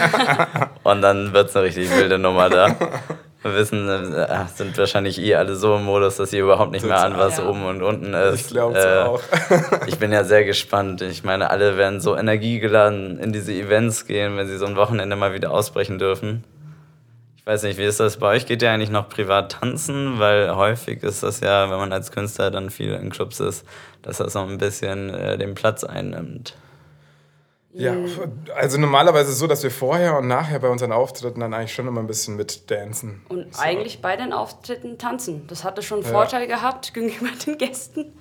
[0.83, 2.75] Und dann wird es eine richtig wilde Nummer da.
[3.43, 6.97] Wir wissen, äh, sind wahrscheinlich eh alle so im Modus, dass ihr überhaupt nicht mehr
[6.99, 7.47] an, was Ja.
[7.47, 8.47] oben und unten ist.
[8.47, 9.21] Ich glaube Äh, auch.
[9.87, 11.01] Ich bin ja sehr gespannt.
[11.03, 15.15] Ich meine, alle werden so energiegeladen in diese Events gehen, wenn sie so ein Wochenende
[15.15, 16.43] mal wieder ausbrechen dürfen.
[17.37, 18.45] Ich weiß nicht, wie ist das bei euch?
[18.45, 20.19] Geht ihr eigentlich noch privat tanzen?
[20.19, 23.65] Weil häufig ist das ja, wenn man als Künstler dann viel in Clubs ist,
[24.01, 26.55] dass das so ein bisschen äh, den Platz einnimmt.
[27.79, 27.95] Ja,
[28.55, 31.87] also normalerweise ist so, dass wir vorher und nachher bei unseren Auftritten dann eigentlich schon
[31.87, 33.23] immer ein bisschen mitdancen.
[33.29, 35.47] Und eigentlich bei den Auftritten tanzen.
[35.47, 38.13] Das hatte schon einen Vorteil gehabt gegenüber den Gästen.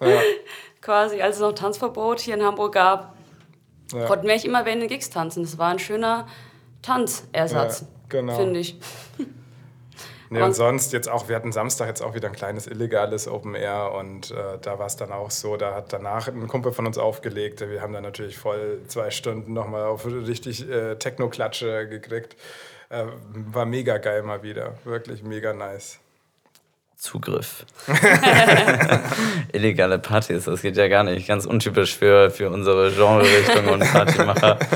[0.00, 0.18] Ja,
[0.80, 3.16] Quasi, als es noch Tanzverbot hier in Hamburg gab,
[3.92, 4.06] ja.
[4.06, 5.42] konnten wir eigentlich immer während den Gigs tanzen.
[5.42, 6.26] Das war ein schöner
[6.82, 8.36] Tanzersatz, Ja, genau.
[8.36, 8.78] finde ich.
[10.30, 13.54] Nee, und sonst jetzt auch, wir hatten Samstag jetzt auch wieder ein kleines illegales Open
[13.54, 16.86] Air und äh, da war es dann auch so, da hat danach ein Kumpel von
[16.86, 17.60] uns aufgelegt.
[17.60, 22.36] Wir haben dann natürlich voll zwei Stunden nochmal auf richtig äh, Techno-Klatsche gekriegt.
[22.90, 23.04] Äh,
[23.52, 25.98] war mega geil mal wieder, wirklich mega nice.
[26.96, 27.64] Zugriff.
[29.52, 31.28] Illegale Partys, das geht ja gar nicht.
[31.28, 34.58] Ganz untypisch für, für unsere Genre-Richtung und Partymacher.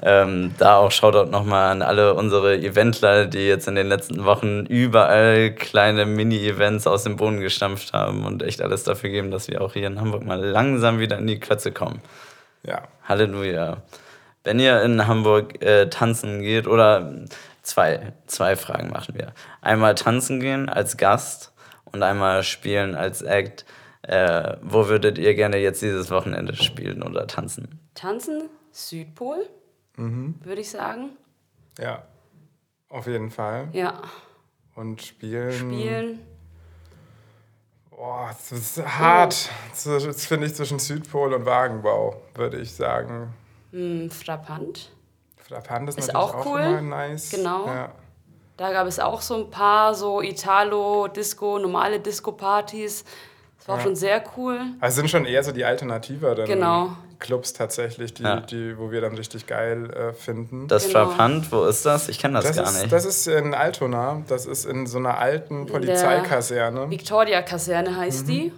[0.00, 4.64] Ähm, da auch Shoutout nochmal an alle unsere Eventler, die jetzt in den letzten Wochen
[4.66, 9.60] überall kleine Mini-Events aus dem Boden gestampft haben und echt alles dafür geben, dass wir
[9.60, 12.00] auch hier in Hamburg mal langsam wieder in die Klötze kommen.
[12.62, 13.78] Ja, Halleluja.
[14.44, 17.12] Wenn ihr in Hamburg äh, tanzen geht, oder
[17.62, 19.32] zwei, zwei Fragen machen wir.
[19.60, 21.52] Einmal tanzen gehen als Gast
[21.84, 23.64] und einmal spielen als Act.
[24.02, 27.80] Äh, wo würdet ihr gerne jetzt dieses Wochenende spielen oder tanzen?
[27.94, 29.46] Tanzen, Südpol,
[29.98, 30.34] Mhm.
[30.42, 31.10] würde ich sagen.
[31.78, 32.02] ja,
[32.88, 33.68] auf jeden Fall.
[33.72, 34.00] Ja,
[34.74, 35.52] Und spielen.
[35.52, 36.20] spielen.
[37.90, 39.50] Boah, das ist hart.
[39.70, 43.34] Das das finde ich zwischen Südpol und Wagenbau, würde ich sagen.
[43.72, 44.92] Hm, frappant.
[45.36, 46.60] Frappant ist, Ist natürlich auch auch, cool.
[46.60, 47.30] immer nice.
[47.30, 47.66] Genau.
[47.66, 47.92] Ja.
[48.56, 53.04] Da gab es auch so ein paar so Italo, Disco, normale Disco-Partys.
[53.58, 53.82] Das war Ja.
[53.82, 54.60] schon sehr cool.
[54.80, 56.96] Also sind schon eher so die alternativeren Genau.
[57.18, 58.40] Clubs tatsächlich, die, Ja.
[58.40, 60.68] die, wo wir dann richtig geil äh, finden.
[60.68, 61.06] Das Genau.
[61.08, 62.08] Frappant, wo ist das?
[62.08, 62.92] Ich kenne das, Das gar ist, nicht.
[62.92, 66.90] das ist in Altona, das ist in so einer alten Polizeikaserne.
[66.90, 68.30] Victoria-Kaserne heißt Mhm.
[68.30, 68.52] die.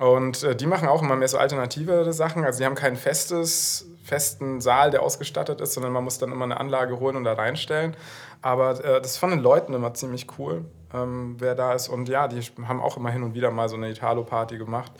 [0.00, 2.44] Und äh, die machen auch immer mehr so alternativere Sachen.
[2.44, 6.44] Also die haben keinen festes, festen Saal, der ausgestattet ist, sondern man muss dann immer
[6.44, 7.96] eine Anlage holen und da reinstellen.
[8.42, 11.88] Aber äh, das ist von den Leuten immer ziemlich cool, ähm, wer da ist.
[11.88, 14.90] Und ja, die haben auch immer hin und wieder mal so eine Italo-Party gemacht.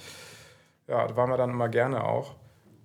[0.87, 2.33] Ja, da waren wir dann immer gerne auch.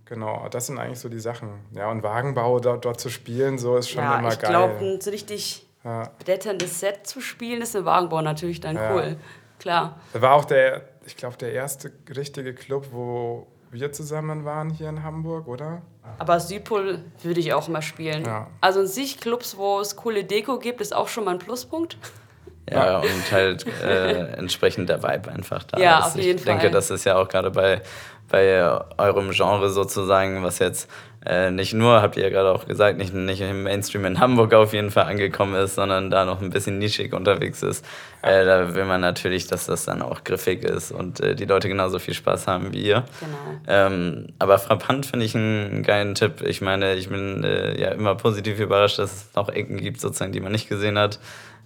[0.09, 1.49] Genau, das sind eigentlich so die Sachen.
[1.71, 4.49] Ja, und Wagenbau dort, dort zu spielen, so ist schon ja, immer ich geil.
[4.49, 6.09] glaube, ein so richtig Ja.
[6.25, 8.93] blätterndes Set zu spielen, ist im Wagenbau natürlich dann Ja.
[8.93, 9.17] cool.
[9.59, 9.99] Klar.
[10.13, 14.89] Da war auch der, ich glaube, der erste richtige Club, wo wir zusammen waren hier
[14.89, 15.83] in Hamburg, oder?
[16.17, 18.25] Aber Südpol würde ich auch mal spielen.
[18.25, 18.47] Ja.
[18.61, 21.97] Also in sich Clubs, wo es coole Deko gibt, ist auch schon mal ein Pluspunkt.
[22.71, 26.05] Ja, und halt äh, entsprechend der Vibe einfach da Ja, ist.
[26.07, 26.71] auf jeden ich denke, Fall.
[26.71, 27.81] das ist ja auch gerade bei,
[28.29, 28.63] bei
[28.97, 30.89] eurem Genre sozusagen, was jetzt
[31.25, 34.53] äh, nicht nur, habt ihr ja gerade auch gesagt, nicht, nicht im Mainstream in Hamburg
[34.53, 37.83] auf jeden Fall angekommen ist, sondern da noch ein bisschen nischig unterwegs ist.
[38.21, 41.67] Äh, da will man natürlich, dass das dann auch griffig ist und äh, die Leute
[41.67, 43.03] genauso viel Spaß haben wie ihr.
[43.19, 43.37] Genau.
[43.67, 46.41] Ähm, aber frappant finde ich einen geilen Tipp.
[46.41, 50.31] Ich meine, ich bin äh, ja immer positiv überrascht, dass es noch Ecken gibt, sozusagen,
[50.31, 51.19] die man nicht gesehen hat.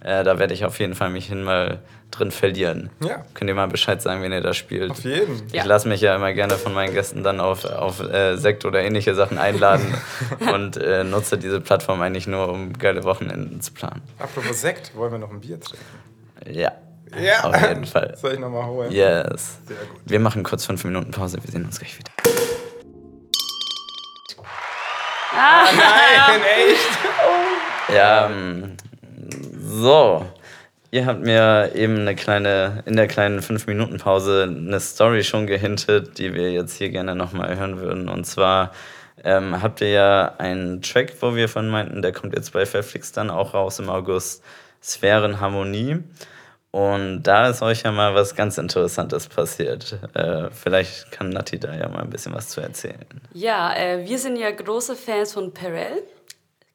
[0.04, 1.80] Äh, da werde ich auf jeden Fall mich hin mal
[2.12, 2.89] drin verlieren.
[3.00, 3.24] Ja.
[3.34, 4.92] Könnt ihr mal Bescheid sagen, wenn ihr da spielt?
[4.92, 5.42] Auf jeden.
[5.48, 5.63] Ich Ja.
[5.66, 9.16] lasse mich ja immer gerne von meinen Gästen dann auf, auf äh, Sekt oder ähnliche
[9.16, 9.94] Sachen einladen
[10.54, 14.02] und äh, nutze diese Plattform eigentlich nur, um geile Wochenenden zu planen.
[14.20, 15.86] Apropos Sekt, wollen wir noch ein Bier trinken?
[16.52, 16.74] Ja,
[17.20, 17.44] Ja.
[17.46, 18.16] auf jeden Fall.
[18.22, 18.92] Soll ich nochmal holen?
[18.92, 19.60] Yes.
[19.66, 20.02] Sehr gut.
[20.06, 22.12] Wir machen kurz fünf Minuten Pause, wir sehen uns gleich wieder.
[25.36, 27.96] Nein, echt?
[27.96, 28.78] Ja, ähm,
[29.74, 30.26] so.
[30.92, 36.36] Ihr habt mir eben eine kleine, in der kleinen 5-Minuten-Pause eine Story schon gehintet, die
[36.36, 38.10] wir jetzt hier gerne nochmal hören würden.
[38.10, 38.72] Und zwar
[39.24, 43.12] ähm, habt ihr ja einen Track, wo wir von meinten, der kommt jetzt bei Fairflix
[43.12, 44.44] dann auch raus im August,
[44.84, 46.04] Sphärenharmonie.
[46.70, 49.98] Und da ist euch ja mal was ganz Interessantes passiert.
[50.14, 53.06] Äh, vielleicht kann Nati da ja mal ein bisschen was zu erzählen.
[53.34, 56.04] Ja, äh, wir sind ja große Fans von Perel,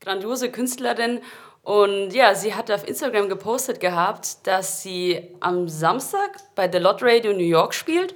[0.01, 1.21] grandiose Künstlerin.
[1.63, 7.03] Und ja, sie hatte auf Instagram gepostet gehabt, dass sie am Samstag bei The Lot
[7.03, 8.15] Radio New York spielt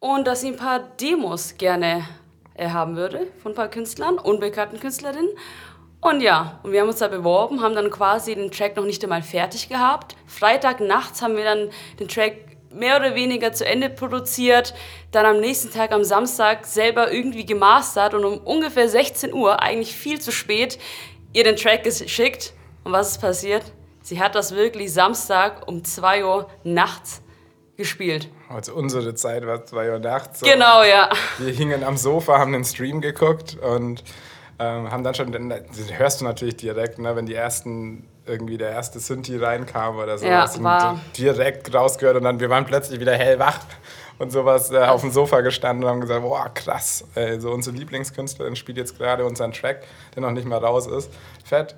[0.00, 2.06] und dass sie ein paar Demos gerne
[2.54, 5.30] äh, haben würde von ein paar Künstlern, unbekannten Künstlerinnen.
[6.00, 9.02] Und ja, und wir haben uns da beworben, haben dann quasi den Track noch nicht
[9.02, 10.16] einmal fertig gehabt.
[10.26, 14.74] Freitag nachts haben wir dann den Track mehr oder weniger zu Ende produziert,
[15.12, 19.94] dann am nächsten Tag am Samstag selber irgendwie gemastert und um ungefähr 16 Uhr, eigentlich
[19.96, 20.78] viel zu spät,
[21.32, 22.52] ihr den Track geschickt.
[22.84, 23.64] Und was ist passiert?
[24.02, 27.22] Sie hat das wirklich Samstag um 2 Uhr nachts
[27.76, 28.28] gespielt.
[28.48, 30.40] Also unsere Zeit war 2 Uhr nachts.
[30.40, 30.46] so.
[30.46, 31.08] Genau, ja.
[31.38, 34.04] Wir hingen am Sofa, haben den Stream geguckt und
[34.58, 38.70] ähm, haben dann schon, das hörst du natürlich direkt, ne, wenn die ersten, irgendwie der
[38.70, 43.16] erste Synthi reinkam oder so, Ja, war- direkt rausgehört und dann, wir waren plötzlich wieder
[43.16, 43.58] hellwach
[44.18, 47.74] und sowas äh, auf dem Sofa gestanden und haben gesagt, boah, krass, ey, so unsere
[47.76, 49.82] Lieblingskünstlerin spielt jetzt gerade unseren Track,
[50.14, 51.10] der noch nicht mal raus ist,
[51.44, 51.74] fett.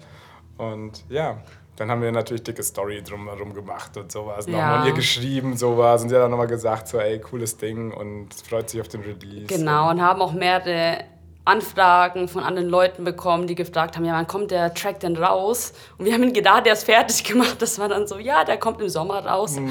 [0.59, 1.39] Und ja,
[1.77, 4.47] dann haben wir natürlich dicke Story drumherum gemacht und sowas.
[4.47, 4.53] Ja.
[4.53, 6.03] Nochmal ihr geschrieben, sowas.
[6.03, 9.03] Und sie hat dann nochmal gesagt, so, ey, cooles Ding und freut sich auf den
[9.03, 9.47] Release.
[9.47, 11.05] Genau, und haben auch mehrere
[11.45, 15.75] Anfragen von anderen Leuten bekommen, die gefragt haben, ja, wann kommt der Track denn raus?
[15.99, 17.57] Und wir haben ihn gedacht, der ist fertig gemacht.
[17.61, 19.57] Das war dann so, ja, der kommt im Sommer raus.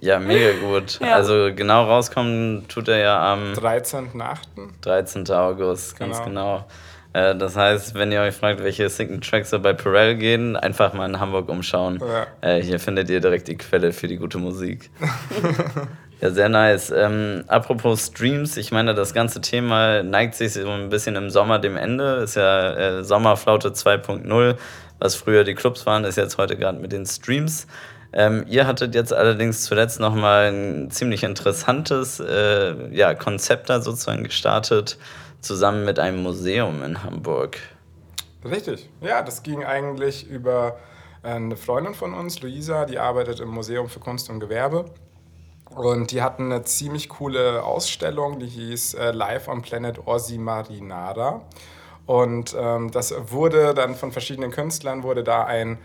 [0.00, 1.00] Ja, mega gut.
[1.00, 1.14] Ja.
[1.16, 4.36] Also genau rauskommen tut er ja am 13.8.
[4.80, 5.28] 13.
[5.30, 6.58] August, ganz Genau.
[6.58, 6.64] genau.
[7.12, 10.92] Äh, Das heißt, wenn ihr euch fragt, welche Single Tracks so bei Perel gehen, einfach
[10.92, 12.00] mal in Hamburg umschauen.
[12.00, 12.26] Ja.
[12.40, 14.90] Äh, Hier findet ihr direkt die Quelle für die gute Musik.
[16.20, 16.90] ja, sehr nice.
[16.90, 21.58] Ähm, apropos Streams, ich meine, das ganze Thema neigt sich so ein bisschen im Sommer
[21.58, 22.16] dem Ende.
[22.16, 24.56] Ist ja äh, Sommerflaute 2.0.
[25.00, 27.66] Was früher die Clubs waren, ist jetzt heute gerade mit den Streams.
[28.12, 34.24] Ähm, ihr hattet jetzt allerdings zuletzt nochmal ein ziemlich interessantes äh, ja, Konzept da sozusagen
[34.24, 34.96] gestartet,
[35.40, 37.58] zusammen mit einem Museum in Hamburg.
[38.44, 38.88] Richtig.
[39.00, 40.78] Ja, das ging eigentlich über
[41.22, 44.86] äh, eine Freundin von uns, Luisa, die arbeitet im Museum für Kunst und Gewerbe.
[45.70, 51.42] Und die hatten eine ziemlich coole Ausstellung, die hieß äh, Live on Planet Orsi Marinara.
[52.06, 55.76] Und ähm, das wurde dann von verschiedenen Künstlern, wurde da ein,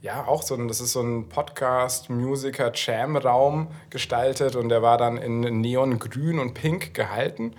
[0.00, 4.96] ja, auch so ein, das ist so ein Podcast, Musiker, Jam-Raum gestaltet und der war
[4.96, 7.54] dann in Neongrün und Pink gehalten.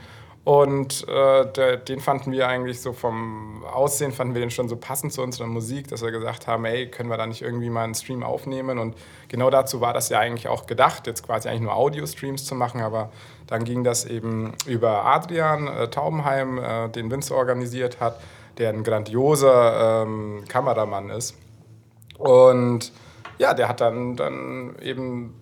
[0.47, 4.77] Und äh, der, den fanden wir eigentlich so vom Aussehen, fanden wir den schon so
[4.77, 7.83] passend zu unserer Musik, dass wir gesagt haben, ey, können wir da nicht irgendwie mal
[7.83, 8.79] einen Stream aufnehmen?
[8.79, 8.95] Und
[9.27, 12.79] genau dazu war das ja eigentlich auch gedacht, jetzt quasi eigentlich nur Audio-Streams zu machen,
[12.79, 13.11] aber
[13.45, 18.17] dann ging das eben über Adrian äh, Taubenheim, äh, den Vince organisiert hat,
[18.57, 21.35] der ein grandioser ähm, Kameramann ist.
[22.17, 22.93] Und
[23.37, 25.33] ja, der hat dann, dann eben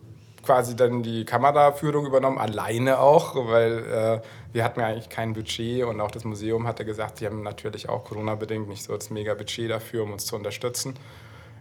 [0.46, 4.22] quasi dann die Kameraführung übernommen, alleine auch, weil äh,
[4.54, 7.90] wir hatten ja eigentlich kein Budget und auch das Museum hatte gesagt, sie haben natürlich
[7.90, 10.96] auch Corona-bedingt nicht so das mega Budget dafür, um uns zu unterstützen.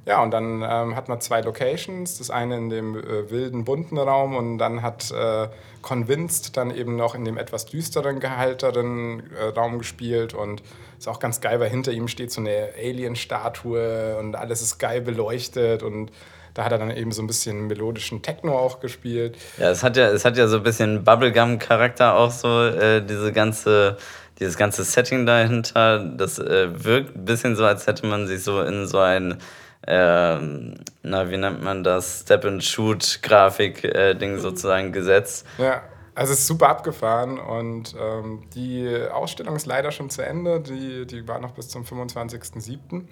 [0.06, 3.96] Ja, und dann ähm, hat man zwei Locations, das eine in dem äh, wilden, bunten
[3.96, 5.48] Raum und dann hat äh,
[5.80, 10.62] Convinced dann eben noch in dem etwas düsteren, gehalteren äh, Raum gespielt und
[10.98, 15.00] ist auch ganz geil, weil hinter ihm steht so eine Alien-Statue und alles ist geil
[15.00, 16.12] beleuchtet und
[16.54, 19.36] da hat er dann eben so ein bisschen melodischen Techno auch gespielt.
[19.58, 23.32] Ja, es hat ja, es hat ja so ein bisschen Bubblegum-Charakter auch so, äh, diese
[23.32, 23.96] ganze,
[24.38, 25.98] dieses ganze Setting dahinter.
[25.98, 29.38] Das äh, wirkt ein bisschen so, als hätte man sich so in so ein,
[29.86, 35.44] ähm, na, wie nennt man das, Step-and-Shoot-Grafik-Ding sozusagen gesetzt.
[35.58, 35.82] Ja,
[36.14, 40.60] Also es ist super abgefahren und ähm, die Ausstellung ist leider schon zu Ende.
[40.60, 43.02] Die, die war noch bis zum 25.07.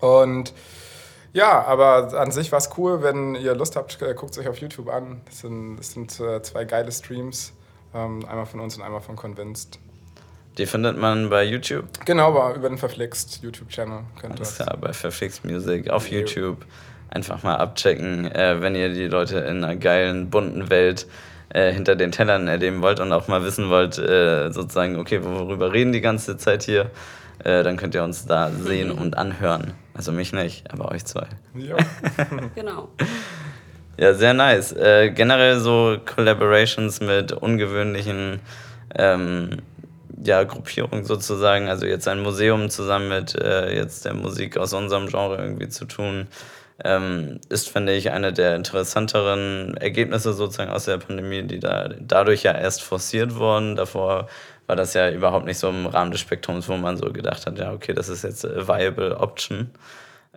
[0.00, 0.52] Und
[1.34, 3.02] ja, aber an sich war es cool.
[3.02, 5.20] Wenn ihr Lust habt, äh, guckt es euch auf YouTube an.
[5.26, 7.52] Das sind, das sind äh, zwei geile Streams.
[7.92, 9.78] Ähm, einmal von uns und einmal von Convinced.
[10.56, 11.86] Die findet man bei YouTube.
[12.04, 16.08] Genau, aber über den Verflixt YouTube-Channel könnt ihr Alles klar, bei Verflixt Music auf.
[16.08, 16.64] YouTube.
[17.10, 21.08] Einfach mal abchecken, äh, wenn ihr die Leute in einer geilen, bunten Welt
[21.48, 25.72] äh, hinter den Tellern erleben wollt und auch mal wissen wollt, äh, sozusagen, okay, worüber
[25.72, 26.90] reden die ganze Zeit hier,
[27.42, 29.74] dann könnt ihr uns da sehen und anhören.
[29.94, 31.26] Also mich nicht, aber euch zwei.
[31.54, 31.76] Jo.
[32.54, 32.88] Genau.
[33.96, 34.72] Ja, sehr nice.
[34.72, 38.40] Äh, generell so Collaborations mit ungewöhnlichen
[38.96, 39.62] ähm,
[40.22, 41.68] ja, Gruppierungen sozusagen.
[41.68, 45.84] Also jetzt ein Museum zusammen mit äh, jetzt der Musik aus unserem Genre irgendwie zu
[45.84, 46.26] tun,
[46.82, 52.42] ähm, ist, finde ich, eine der interessanteren Ergebnisse sozusagen aus der Pandemie, die da dadurch
[52.42, 53.76] ja erst forciert wurden.
[53.76, 54.28] Davor
[54.66, 57.58] war das ja überhaupt nicht so im Rahmen des Spektrums, wo man so gedacht hat,
[57.58, 59.70] ja, okay, das ist jetzt a viable option.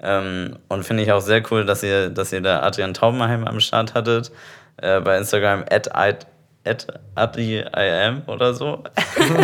[0.02, 3.60] Ähm, und finde ich auch sehr cool, dass ihr, dass ihr da Adrian Taubenheim am
[3.60, 4.32] Start hattet.
[4.78, 8.84] Äh, bei Instagram at, at AdriIM oder so.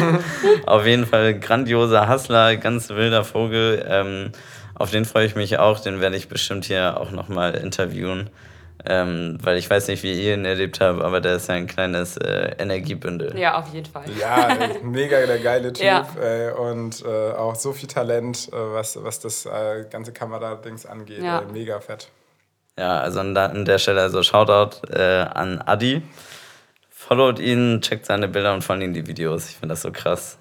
[0.66, 3.84] Auf jeden Fall grandioser Hustler, ganz wilder Vogel.
[3.88, 4.32] Ähm,
[4.76, 5.80] auf den freue ich mich auch.
[5.80, 8.30] Den werde ich bestimmt hier auch nochmal interviewen.
[8.86, 11.68] Ähm, weil ich weiß nicht, wie ihr ihn erlebt habt, aber der ist ja ein
[11.68, 13.38] kleines äh, Energiebündel.
[13.40, 14.04] Ja, auf jeden Fall.
[14.20, 16.06] Ja, mega der geile Typ Ja.
[16.22, 21.24] ey, und äh, auch so viel Talent, äh, was, was das äh, ganze Kameradings angeht.
[21.24, 21.40] Ja.
[21.40, 22.10] Ey, mega fett.
[22.78, 26.02] Ja, also an, an der Stelle also Shoutout äh, an Adi.
[26.90, 29.50] Followt ihn, checkt seine Bilder und vor allem die Videos.
[29.50, 30.38] Ich finde das so krass.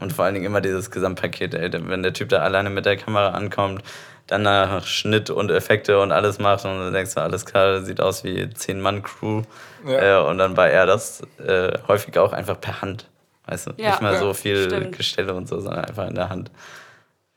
[0.00, 1.70] Und vor allen Dingen immer dieses Gesamtpaket, ey.
[1.72, 3.82] Wenn der Typ da alleine mit der Kamera ankommt,
[4.32, 8.00] dann nach Schnitt und Effekte und alles macht und dann denkst du, alles klar, sieht
[8.00, 9.42] aus wie 10-Mann-Crew.
[9.86, 10.20] Ja.
[10.20, 13.08] Äh, und dann war er das äh, häufig auch einfach per Hand.
[13.46, 13.72] Weißt du?
[13.76, 13.90] Ja.
[13.90, 14.96] Nicht mal Ja, so viel stimmt.
[14.96, 16.50] Gestelle und so, sondern einfach in der Hand.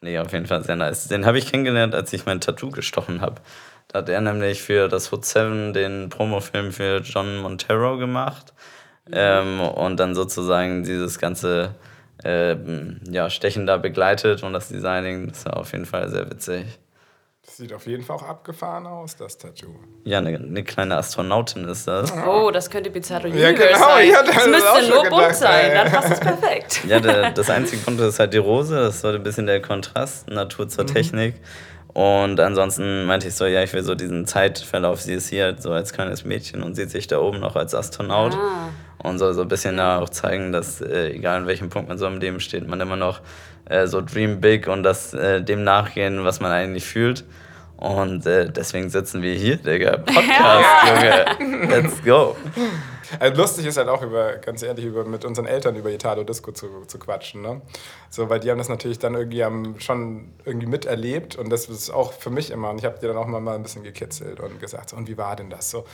[0.02, 1.08] Nee, auf jeden Fall sehr nice.
[1.08, 3.42] Den habe ich kennengelernt, als ich mein Tattoo gestochen habe.
[3.88, 8.54] Da hat er nämlich für das Hood 7 den Promofilm für John Montero gemacht.
[9.12, 11.76] Ähm, und dann sozusagen dieses ganze
[12.24, 15.28] ähm, ja, Stechen da begleitet und das Designing.
[15.28, 16.66] Das war auf jeden Fall sehr witzig.
[17.46, 19.76] Das sieht auf jeden Fall auch abgefahren aus, das Tattoo.
[20.04, 22.12] Ja, eine, eine kleine Astronautin ist das.
[22.28, 24.16] Oh, das könnte Bizarro Ja, genau, sein.
[24.16, 26.82] hatte das das müsste nur gedacht, bunt sein, dann passt es perfekt.
[26.88, 28.76] Ja, der, das einzige Bunte ist halt die Rose.
[28.76, 31.36] Das sollte ein bisschen der Kontrast, Natur zur Technik.
[31.94, 35.02] Und ansonsten meinte ich so, ja, ich will so diesen Zeitverlauf.
[35.02, 37.74] Sie ist hier halt so als kleines Mädchen und sieht sich da oben noch als
[37.76, 38.34] Astronaut.
[38.34, 38.70] Ah.
[39.08, 41.98] Und soll so ein bisschen da auch zeigen, dass äh, egal in welchem Punkt man
[41.98, 43.22] so im Leben steht, man immer noch
[43.66, 47.26] äh, so dream big und das äh, dem nachgehen, was man eigentlich fühlt.
[47.78, 49.98] Und äh, deswegen sitzen wir hier, Digga.
[50.06, 51.68] Podcast, Junge.
[51.68, 52.36] Let's go.
[53.20, 56.52] Also lustig ist halt auch über, ganz ehrlich, über mit unseren Eltern über Italo Disco
[56.52, 57.62] zu, zu quatschen, ne?
[58.10, 61.90] So, weil die haben das natürlich dann irgendwie am, schon irgendwie miterlebt und das ist
[61.90, 62.70] auch für mich immer.
[62.70, 65.08] Und ich habe die dann auch mal, mal ein bisschen gekitzelt und gesagt, so, und
[65.08, 65.86] wie war denn das so?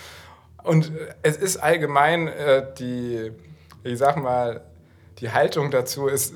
[0.63, 3.31] Und äh, es ist allgemein äh, die,
[3.84, 4.62] ich sag mal,
[5.21, 6.34] die Haltung dazu ist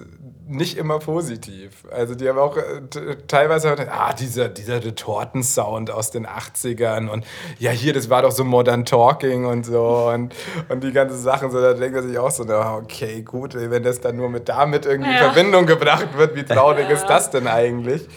[0.47, 1.85] nicht immer positiv.
[1.91, 7.25] Also die haben auch äh, teilweise, ah, dieser, dieser Retortensound aus den 80ern und
[7.57, 10.35] ja, hier, das war doch so Modern Talking und so und,
[10.69, 13.81] und die ganzen Sachen, so, da denkt man sich auch so, na, okay, gut, wenn
[13.81, 15.31] das dann nur mit damit irgendwie in Ja.
[15.31, 18.07] Verbindung gebracht wird, wie traurig ist das denn eigentlich?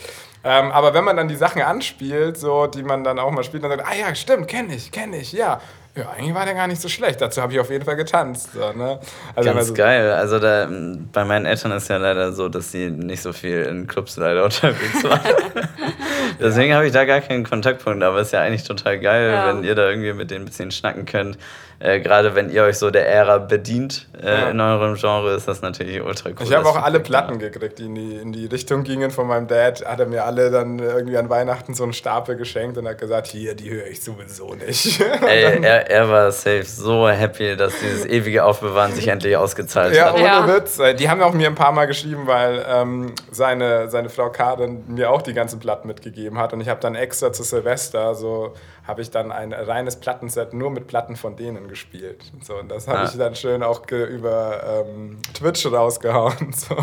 [0.45, 3.65] Ähm, aber wenn man dann die Sachen anspielt, so, die man dann auch mal spielt,
[3.65, 5.61] dann sagt, ah ja, stimmt, kenne ich, kenne ich, ja.
[5.99, 7.21] Ja, eigentlich war der gar nicht so schlecht.
[7.21, 8.51] Dazu habe ich auf jeden Fall getanzt.
[8.53, 9.01] So, ne?
[9.35, 10.13] also, Ganz also, geil.
[10.13, 10.69] Also da,
[11.13, 14.45] bei meinen Eltern ist ja leider so, dass sie nicht so viel in Clubs leider
[14.45, 15.21] unterwegs waren.
[16.41, 19.49] Deswegen habe ich da gar keinen Kontaktpunkt, aber ist ja eigentlich total geil, Ja.
[19.49, 21.37] wenn ihr da irgendwie mit denen ein bisschen schnacken könnt.
[21.81, 24.51] Äh, Gerade wenn ihr euch so der Ära bedient äh, Ja.
[24.51, 26.37] in eurem Genre, ist das natürlich ultra cool.
[26.41, 29.47] Ich habe auch alle Platten gekriegt, die in die, in die Richtung gingen von meinem
[29.47, 29.85] Dad.
[29.87, 33.29] Hat er mir alle dann irgendwie an Weihnachten so einen Stapel geschenkt und hat gesagt,
[33.29, 35.01] hier, die höre ich sowieso nicht.
[35.27, 40.07] Ey, er, er war safe so happy, dass dieses ewige Aufbewahren sich endlich ausgezahlt Ja,
[40.07, 40.15] hat.
[40.15, 40.47] ohne Ja.
[40.47, 40.79] Witz.
[40.79, 44.85] Äh, Die haben auch mir ein paar Mal geschrieben, weil ähm, seine, seine Frau Karin
[44.89, 46.53] mir auch die ganzen Platten mitgegeben hat.
[46.53, 48.53] Und ich habe dann extra zu Silvester, so
[48.89, 52.25] habe ich dann ein reines Plattenset nur mit Platten von denen gespielt.
[52.43, 53.05] So, und das habe Ah.
[53.05, 56.53] ich dann schön auch über ähm, Twitch rausgehauen.
[56.57, 56.75] So.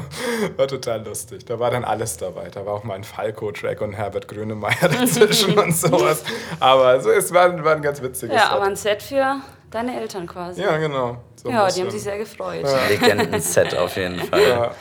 [0.56, 1.46] War total lustig.
[1.46, 2.50] Da war dann alles dabei.
[2.50, 6.24] Da war auch mal ein Falco-Track und Herbert Grönemeyer dazwischen und sowas.
[6.60, 8.70] Aber so, es war, war ein ganz witziges Ja, aber Set.
[8.70, 9.36] ein Set für
[9.72, 10.62] deine Eltern quasi.
[10.62, 11.18] Ja, genau.
[11.36, 12.66] So Ja, die haben sich sehr gefreut.
[12.90, 14.42] Legenden-Set auf jeden Fall.
[14.42, 14.72] Ja.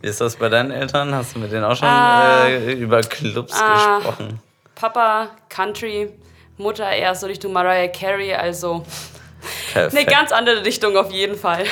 [0.00, 1.12] Wie ist das bei deinen Eltern?
[1.14, 2.46] Hast du mit denen auch schon Ah.
[2.46, 3.96] äh, über Clubs Ah.
[3.98, 4.40] gesprochen?
[4.76, 6.12] Papa Country,
[6.58, 8.84] Mutter eher so Richtung Mariah Carey, also
[9.74, 11.64] Eine ganz andere Richtung auf jeden Fall.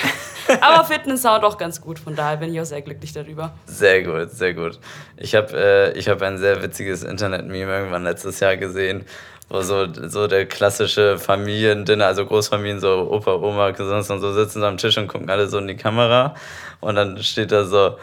[0.61, 3.53] Aber Fitness Sound auch ganz gut, von daher bin ich auch sehr glücklich darüber.
[3.66, 4.78] Sehr gut, sehr gut.
[5.16, 9.05] Ich habe äh, ich hab ein sehr witziges Internet-Meme irgendwann letztes Jahr gesehen,
[9.49, 14.61] wo so, so der klassische Familiendinner, also Großfamilien, so Opa, Oma, Cousins und so sitzen
[14.61, 16.37] so am Tisch und gucken alle so in die Kamera.
[16.80, 17.97] Und dann steht da so,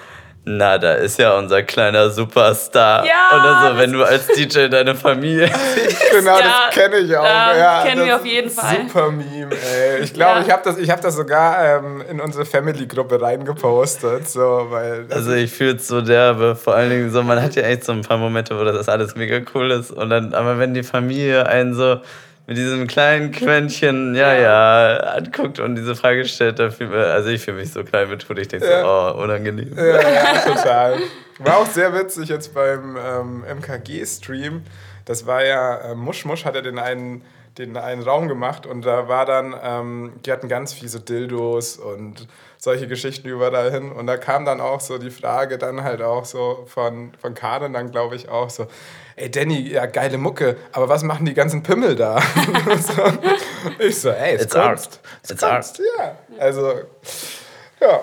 [0.45, 3.05] na, da ist ja unser kleiner Superstar.
[3.05, 5.49] Ja, und dann so, wenn du als DJ deine Familie
[6.11, 7.23] Genau, Ja, das kenne ich auch.
[7.23, 8.75] ja, Ja, kennen das wir auf ist jeden Fall.
[8.87, 10.01] Super Meme, ey.
[10.03, 10.45] Ich glaube, Ja.
[10.45, 14.27] ich habe das, ich hab das sogar ähm, in unsere Family-Gruppe reingepostet.
[14.29, 17.63] So, weil Also ich fühle es so derbe, vor allen Dingen so, man hat ja
[17.63, 20.73] echt so ein paar Momente, wo das alles mega cool ist und dann, aber wenn
[20.73, 22.01] die Familie einen so
[22.45, 27.41] mit diesem kleinen Quäntchen, ja, ja, anguckt und diese Frage stellt, da fühl, also ich
[27.41, 29.73] fühle mich so klein betont, ich denke so, oh, unangenehm.
[29.77, 30.97] Ja, ja, total.
[31.39, 34.63] War auch sehr witzig jetzt beim ähm, MKG-Stream.
[35.05, 37.23] Das war ja, äh, Musch Musch hat ja den einen,
[37.57, 42.27] den einen Raum gemacht und da war dann, ähm, die hatten ganz fiese Dildos und
[42.57, 43.91] solche Geschichten überall hin.
[43.91, 47.73] Und da kam dann auch so die Frage dann halt auch so von, von Karin
[47.73, 48.67] dann, glaube ich, auch so,
[49.15, 52.21] ey Danny, ja geile Mucke, aber was machen die ganzen Pimmel da?
[53.79, 54.75] Ich so, ey, ist It's art.
[54.75, 54.99] Kunst.
[55.21, 55.63] Ist It's art.
[55.63, 56.17] Kunst, ja.
[56.37, 56.73] Also,
[57.79, 58.01] ja.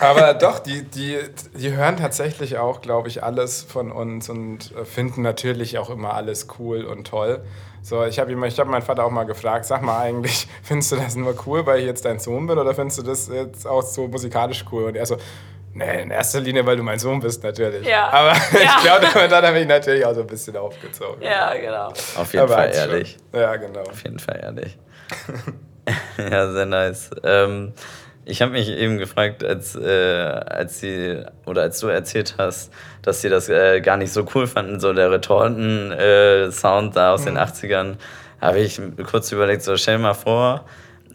[0.00, 1.18] Aber doch, die, die,
[1.54, 6.14] die hören tatsächlich auch, glaube ich, alles von uns und äh, finden natürlich auch immer
[6.14, 7.44] alles cool und toll.
[7.82, 10.96] So, ich habe ich hab meinen Vater auch mal gefragt, sag mal eigentlich, findest du
[10.96, 13.82] das nur cool, weil ich jetzt dein Sohn bin oder findest du das jetzt auch
[13.82, 14.84] so musikalisch cool?
[14.84, 15.16] Und er so,
[15.74, 17.86] nee, in erster Linie, weil du mein Sohn bist, natürlich.
[17.86, 18.08] Ja.
[18.10, 18.80] Aber ich Ja.
[18.82, 21.22] glaube, damit hat er mich natürlich auch so ein bisschen aufgezogen.
[21.22, 21.88] Ja, genau.
[22.16, 22.90] Auf jeden Aber Fall hat's schon.
[22.90, 23.16] ehrlich.
[23.32, 23.80] Ja, genau.
[23.80, 24.76] Auf jeden Fall ehrlich.
[26.30, 27.10] ja, sehr nice.
[27.24, 27.72] Ähm,
[28.24, 33.22] ich habe mich eben gefragt, als, äh, als sie oder als du erzählt hast, dass
[33.22, 37.94] sie das äh, gar nicht so cool fanden, so der Retorten-Sound da aus den 80ern,
[38.40, 40.64] habe ich kurz überlegt, so stell mal vor,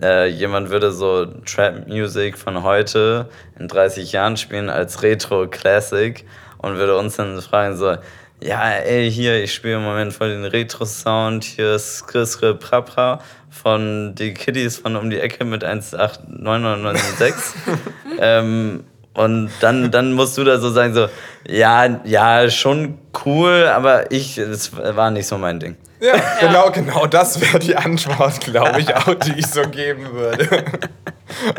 [0.02, 3.30] äh, jemand würde so Trap-Music von heute
[3.60, 6.26] in 30 Jahren spielen als Retro-Classic
[6.58, 7.98] und würde uns dann fragen, so,
[8.42, 13.20] ja, ey, hier, ich spiele im Moment voll den Retro-Sound, hier ist Skrisre Prapra
[13.50, 17.62] von die Kiddies von um die Ecke mit 18996.
[18.20, 18.84] ähm,
[19.16, 21.08] und dann, dann musst du da so sagen, so,
[21.48, 25.78] ja, ja, schon cool, aber ich, es war nicht so mein Ding.
[26.00, 30.66] Ja, genau, genau das wäre die Antwort, glaube ich, auch, die ich so geben würde.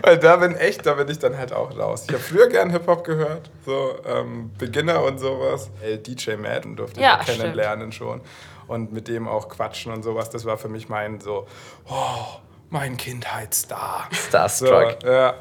[0.03, 2.05] Weil da bin echt, da bin ich dann halt auch raus.
[2.09, 5.71] Ich habe früher gern Hip-Hop gehört, so ähm, Beginner und sowas.
[5.83, 8.21] Äh, DJ Madden durfte Ja, ich kennenlernen schon.
[8.67, 10.29] Und mit dem auch quatschen und sowas.
[10.29, 11.47] Das war für mich mein so,
[11.89, 14.09] oh, mein Kindheitsstar.
[14.11, 15.03] So, Starstruck.
[15.05, 15.35] ja.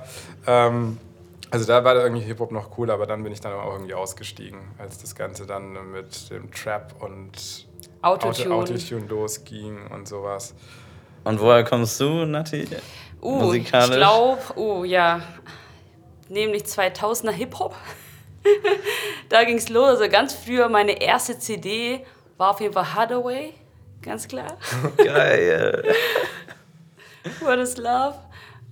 [0.47, 0.97] Ähm,
[1.53, 4.59] also da war irgendwie Hip-Hop noch cool, aber dann bin ich dann auch irgendwie ausgestiegen,
[4.79, 7.67] als das Ganze dann mit dem Trap und
[8.01, 8.55] Autotune.
[8.55, 10.55] Auto- Autotune losging und sowas.
[11.23, 12.67] Und woher kommst du, Nati?
[13.21, 13.91] Uh, Musikalisch?
[13.91, 15.21] ich glaube, uh, ja,
[16.27, 17.75] nämlich 2000er Hip-Hop.
[19.29, 19.99] da ging es los.
[19.99, 22.03] Also ganz früher, meine erste CD
[22.37, 23.53] war auf jeden Fall Hathaway,
[24.01, 24.57] ganz klar.
[24.97, 25.83] Geil.
[27.41, 28.15] What is Love?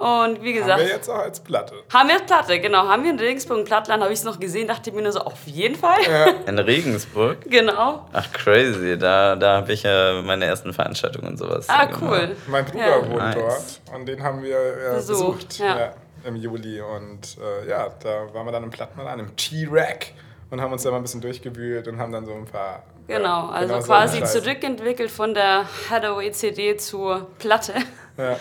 [0.02, 1.76] Und wie gesagt, Haben wir jetzt auch als Platte.
[1.94, 2.88] haben wir Platte, genau.
[2.88, 5.46] Haben wir in Regensburg Plattland, habe ich es noch gesehen, dachte mir nur so, auf
[5.46, 6.00] jeden Fall.
[6.48, 7.38] In Regensburg?
[7.48, 8.08] Genau.
[8.12, 8.98] Ach, crazy.
[8.98, 11.68] Da, da habe ich ja meine ersten Veranstaltungen und sowas.
[11.70, 12.02] Ah, gemacht.
[12.02, 12.36] cool.
[12.48, 13.10] Mein Bruder Ja.
[13.10, 13.82] wohnt Nice.
[13.86, 15.78] dort und den haben wir äh, Besucht, besucht ja.
[15.80, 15.94] ja,
[16.24, 16.82] im Juli.
[16.82, 20.08] Und äh, ja, da waren wir dann im Plattmann im T-Rack
[20.50, 22.82] und haben uns da mal ein bisschen durchgewühlt und haben dann so ein paar.
[23.08, 27.74] Genau, ja, also genau quasi zurückentwickelt von der Hathaway CD zur Platte.
[28.22, 28.40] Ja.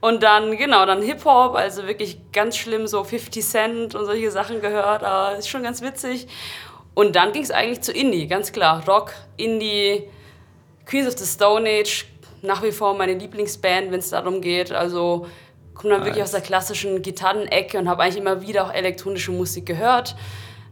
[0.00, 4.60] Und dann, genau, dann Hip-Hop, also wirklich ganz schlimm, so 50 Cent und solche Sachen
[4.60, 6.28] gehört, aber ist schon ganz witzig.
[6.94, 8.82] Und dann ging es eigentlich zu Indie, ganz klar.
[8.86, 10.08] Rock, Indie,
[10.86, 12.06] Queens of the Stone Age,
[12.42, 14.72] nach wie vor meine Lieblingsband, wenn es darum geht.
[14.72, 15.26] Also
[15.74, 19.66] komme dann wirklich aus der klassischen Gitarrenecke und habe eigentlich immer wieder auch elektronische Musik
[19.66, 20.16] gehört.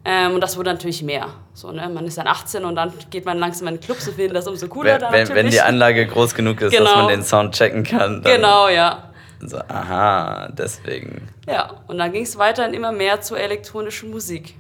[0.07, 1.29] Ähm, und das wurde natürlich mehr.
[1.55, 1.89] So, ne?
[1.89, 4.47] Man ist dann 18 und dann geht man langsam in den Clubs und findet das
[4.47, 5.01] umso cooler.
[5.11, 5.61] Wenn, wenn, wenn die.
[5.61, 6.97] Anlage groß genug ist, dass Genau.
[6.97, 9.11] man den Sound checken kann, Genau, ja.
[9.41, 11.29] so, aha, deswegen.
[11.49, 14.55] Ja, und dann ging es weiterhin immer mehr zur elektronischen Musik.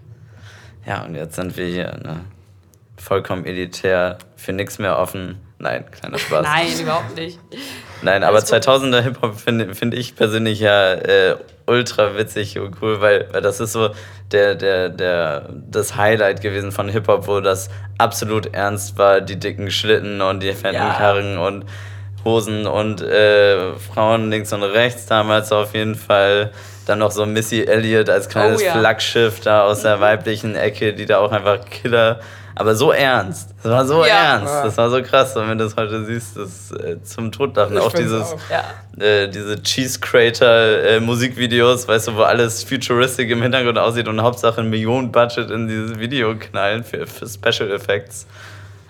[0.86, 2.20] Ja, und jetzt sind wir hier, ne?
[2.97, 5.40] Vollkommen elitär, für nichts mehr offen.
[5.59, 6.43] Nein, kleiner Spaß.
[6.43, 7.39] Nein, überhaupt nicht.
[8.03, 8.63] Nein, aber Alles gut.
[8.63, 11.37] 2000er Hip-Hop finde find ich persönlich ja äh,
[11.67, 13.91] ultra witzig und cool, weil, weil das ist so
[14.33, 19.71] der, der, der, das Highlight gewesen von Hip-Hop, wo das absolut ernst war, die dicken
[19.71, 20.95] Schlitten und die fetten Ja.
[20.95, 21.65] Karren und
[22.25, 26.51] Hosen und äh, Frauen links und rechts damals auf jeden Fall.
[26.87, 28.73] Dann noch so Missy Elliott als kleines Oh ja.
[28.73, 32.21] Flaggschiff da aus der weiblichen Ecke, die da auch einfach Killer
[32.57, 33.51] Aber so ernst.
[33.63, 34.37] Das war so Ja.
[34.37, 34.55] ernst.
[34.65, 36.37] Das war so krass, wenn du das heute siehst.
[36.37, 37.77] Das äh, zum Totlachen.
[37.79, 38.39] Auch dieses, auch.
[38.51, 39.05] Ja.
[39.05, 44.21] äh, diese Cheese Crater äh, Musikvideos, weißt du, wo alles futuristic im Hintergrund aussieht und
[44.23, 48.27] Hauptsache ein Millionen Budget in dieses Video knallen für, für Special Effects.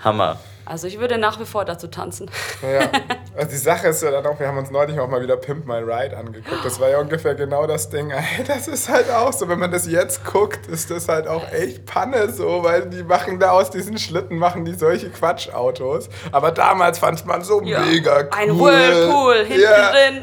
[0.02, 0.38] Hammer.
[0.66, 2.30] Also ich würde nach wie vor dazu tanzen.
[2.62, 2.88] Ja.
[3.36, 5.66] Also die Sache ist ja dann auch, wir haben uns neulich auch mal wieder Pimp
[5.66, 6.64] My Ride angeguckt.
[6.64, 8.12] Das war ja ungefähr genau das Ding.
[8.12, 11.42] Ey, das ist halt auch so, wenn man das jetzt guckt, ist das halt auch
[11.50, 16.08] echt Panne so, weil die machen da aus diesen Schlitten, machen die solche Quatschautos.
[16.30, 17.80] Aber damals fand man so Ja.
[17.80, 18.28] mega cool.
[18.38, 19.90] Ein Whirlpool hinten Ja.
[19.90, 20.22] drin,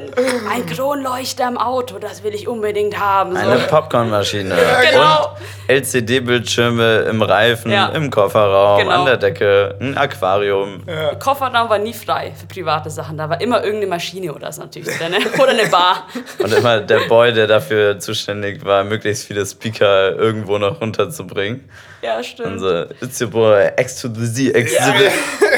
[0.50, 3.34] ein Kronleuchter im Auto, das will ich unbedingt haben.
[3.36, 3.42] So.
[3.42, 4.56] Eine Popcornmaschine.
[4.90, 5.26] genau.
[5.32, 5.38] Und
[5.68, 7.88] LCD-Bildschirme im Reifen, Ja.
[7.90, 9.00] im Kofferraum, Genau.
[9.02, 10.31] an der Decke, ein Aquarium.
[11.20, 13.18] Kofferraum war nie frei für private Sachen.
[13.18, 15.14] Da war immer irgendeine Maschine oder so natürlich drin.
[15.40, 16.08] Oder eine Bar.
[16.40, 21.70] Und immer der Boy, der dafür zuständig war, möglichst viele Speaker irgendwo noch runterzubringen.
[22.02, 22.54] Ja, stimmt.
[22.54, 25.10] Und so, it's your boy, X to the Z, X to the...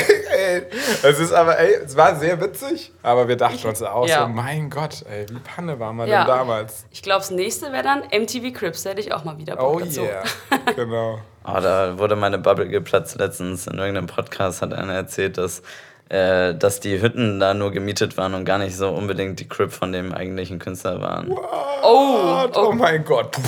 [1.03, 4.23] Es ist aber, ey, es war sehr witzig, aber wir dachten uns auch Ja.
[4.23, 6.19] so, mein Gott, ey, wie Panne war man Ja.
[6.25, 6.85] denn damals?
[6.91, 8.83] Ich glaube, das nächste wäre dann MTV Crips.
[8.83, 10.01] Da hätte ich auch mal wieder Bock Oh dazu.
[10.03, 10.23] yeah,
[10.75, 11.19] genau.
[11.45, 13.67] Oh, da wurde meine Bubble geplatzt letztens.
[13.67, 15.61] In irgendeinem Podcast hat einer erzählt, dass,
[16.09, 19.71] äh, dass die Hütten da nur gemietet waren und gar nicht so unbedingt die Crip
[19.71, 21.31] von dem eigentlichen Künstler waren.
[21.83, 23.35] Oh, Oh, mein Gott.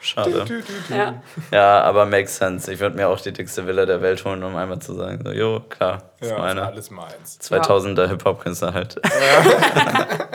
[0.00, 0.44] Schade.
[0.90, 1.20] ja.
[1.50, 2.72] Ja, aber makes sense.
[2.72, 5.32] Ich würde mir auch die dickste Villa der Welt holen, um einmal zu sagen, so,
[5.32, 6.62] jo, klar, ist Ja, ist meine.
[6.66, 7.38] alles meins.
[7.42, 8.94] 2000er Hip-Hop-Künstler halt.
[9.04, 10.06] ja,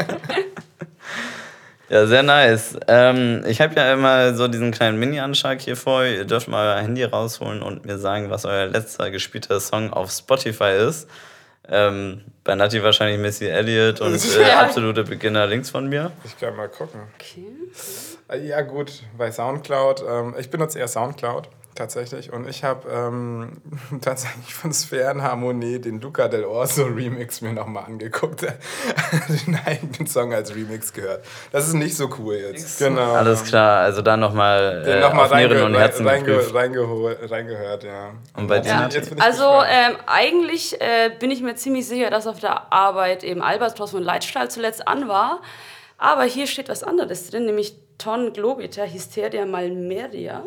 [1.90, 2.78] sehr nice.
[2.88, 6.04] Ähm, ich habe ja immer so diesen kleinen Mini-Anschlag hier vor.
[6.06, 10.10] Ihr dürft mal euer Handy rausholen und mir sagen, was euer letzter gespielter Song auf
[10.12, 11.08] Spotify ist.
[11.70, 14.60] Ähm, bei Nati wahrscheinlich Missy Elliott und äh, Ja.
[14.60, 16.12] absolute absolute Beginner links von mir.
[16.26, 17.02] Ich kann mal gucken.
[17.16, 17.46] Okay.
[18.30, 20.04] Äh, Ja, gut, bei Soundcloud.
[20.08, 23.62] Ähm, ich benutze eher Soundcloud tatsächlich und ich habe ähm,
[24.02, 28.42] tatsächlich von Sphärenharmonie den Luca del Orso Remix mir nochmal angeguckt.
[29.48, 31.26] den eigenen Song als Remix gehört.
[31.52, 32.80] Das ist nicht so cool jetzt.
[32.80, 33.14] Genau.
[33.14, 36.54] Alles klar, also da nochmal äh, nochmal auf Nieren und reinge Herzen reinge geprüft.
[36.56, 38.12] reingeho- reingehört, ja.
[38.36, 38.90] Und bei Ja.
[39.20, 43.92] Also ähm, eigentlich äh, bin ich mir ziemlich sicher, dass auf der Arbeit eben Albatros
[43.92, 45.42] von Leitstahl zuletzt an war.
[45.98, 50.44] Aber hier steht was anderes drin, nämlich Ton Globiter, Hysteria Malmeria.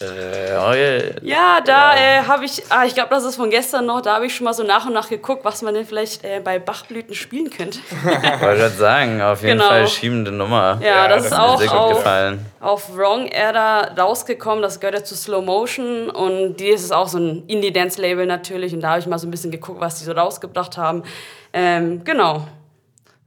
[0.00, 1.26] Äh.
[1.26, 4.26] Ja, da äh, habe ich, ah, ich glaube, das ist von gestern noch, da habe
[4.26, 7.14] ich schon mal so nach und nach geguckt, was man denn vielleicht äh, bei Bachblüten
[7.14, 7.78] spielen könnte.
[8.02, 9.68] Wollte gerade sagen, auf jeden Genau.
[9.70, 10.78] Fall schiebende Nummer.
[10.82, 12.46] Ja, das, das ist auch sehr gut auf, gefallen.
[12.60, 14.60] auf Wrong da rausgekommen.
[14.62, 18.74] Das gehört ja zu Slow Motion und die ist auch so ein Indie-Dance-Label natürlich.
[18.74, 21.04] Und da habe ich mal so ein bisschen geguckt, was die so rausgebracht haben.
[21.52, 22.46] Ähm, genau.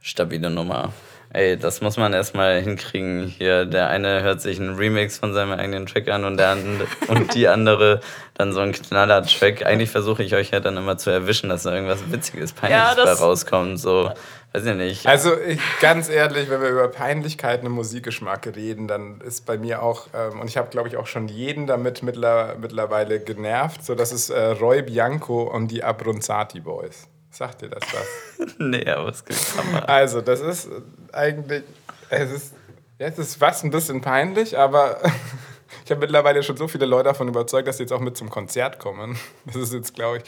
[0.01, 0.91] Stabile Nummer.
[1.31, 3.27] Ey, das muss man erstmal hinkriegen.
[3.27, 6.81] Hier, der eine hört sich einen Remix von seinem eigenen Track an und, der and
[7.07, 7.99] und die andere
[8.33, 9.63] dann so einen Knaller-Track.
[9.63, 13.05] Eigentlich versuche ich euch ja dann immer zu erwischen, dass da irgendwas Witziges, Peinliches Ja,
[13.05, 13.79] bei rauskommt.
[13.79, 14.11] So,
[14.53, 15.05] weiß ich nicht.
[15.05, 19.83] Also ich, ganz ehrlich, wenn wir über Peinlichkeiten im Musikgeschmack reden, dann ist bei mir
[19.83, 23.93] auch, ähm, und ich habe glaube ich auch schon jeden damit mittler, mittlerweile genervt, so
[23.93, 27.07] das ist äh, Roy Bianco und die Abronzati Boys.
[27.31, 28.47] Sagt ihr das was?
[28.57, 29.87] nee, aber es gibt Hammer.
[29.87, 30.69] Also das ist
[31.11, 31.63] eigentlich,
[32.09, 32.53] es ist,
[32.97, 34.99] es ist fast ein bisschen peinlich, aber
[35.85, 38.29] ich habe mittlerweile schon so viele Leute davon überzeugt, dass sie jetzt auch mit zum
[38.29, 39.17] Konzert kommen.
[39.45, 40.23] Das ist jetzt glaube ich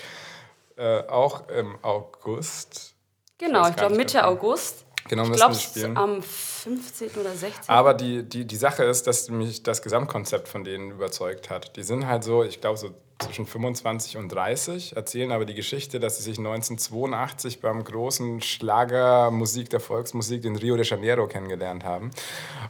[0.77, 2.93] äh, auch im August.
[3.37, 4.85] Genau, ich glaube Mitte August.
[5.09, 5.97] Genau, Ich müssen glaube wir spielen.
[5.97, 7.09] am 15.
[7.19, 7.67] oder 16.
[7.67, 11.75] Aber die, die, die Sache ist, dass mich das Gesamtkonzept von denen überzeugt hat.
[11.75, 12.91] Die sind halt so, ich glaube, so
[13.21, 19.69] zwischen 25 und 30, erzählen aber die Geschichte, dass sie sich 1982 beim großen Schlagermusik
[19.69, 22.11] der Volksmusik in Rio de Janeiro kennengelernt haben.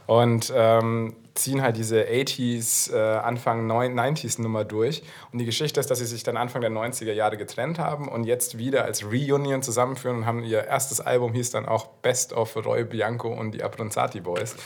[0.06, 5.02] Und ähm, ziehen halt diese 80s, äh, Anfang 90s Nummer durch.
[5.32, 8.24] Und die Geschichte ist, dass sie sich dann Anfang der 90er Jahre getrennt haben und
[8.24, 12.56] jetzt wieder als Reunion zusammenführen und haben ihr erstes Album hieß dann auch Best of
[12.56, 14.56] Roy Bianco und die Abronzati Boys.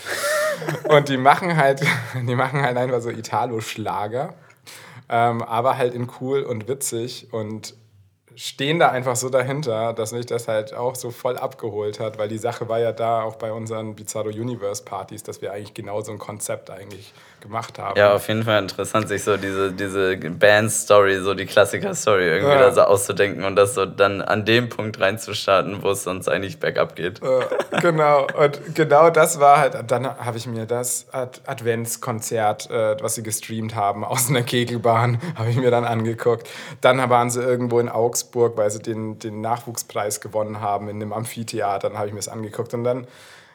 [0.88, 1.82] Und die machen halt,
[2.14, 4.32] die machen halt einfach so Italo-Schlager,
[5.08, 7.74] ähm, aber halt in cool und witzig und
[8.36, 12.28] stehen da einfach so dahinter, dass mich das halt auch so voll abgeholt hat, weil
[12.28, 16.02] die Sache war ja da auch bei unseren Bizarro Universe Partys, dass wir eigentlich genau
[16.02, 17.98] so ein Konzept eigentlich gemacht haben.
[17.98, 22.58] Ja, auf jeden Fall interessant, sich so diese, diese Band-Story, so die Klassiker-Story irgendwie Ja.
[22.58, 26.58] da so auszudenken und das so dann an dem Punkt reinzustarten, wo es sonst eigentlich
[26.58, 27.20] bergab geht.
[27.22, 32.96] Äh, genau, und genau das war halt, dann habe ich mir das Ad Adventskonzert, äh,
[33.00, 36.48] was sie gestreamt haben, aus einer Kegelbahn, habe ich mir dann angeguckt.
[36.80, 41.12] Dann waren sie irgendwo in Augsburg, weil sie den, den Nachwuchspreis gewonnen haben in dem
[41.12, 42.74] Amphitheater, dann habe ich mir das angeguckt.
[42.74, 43.06] Und dann,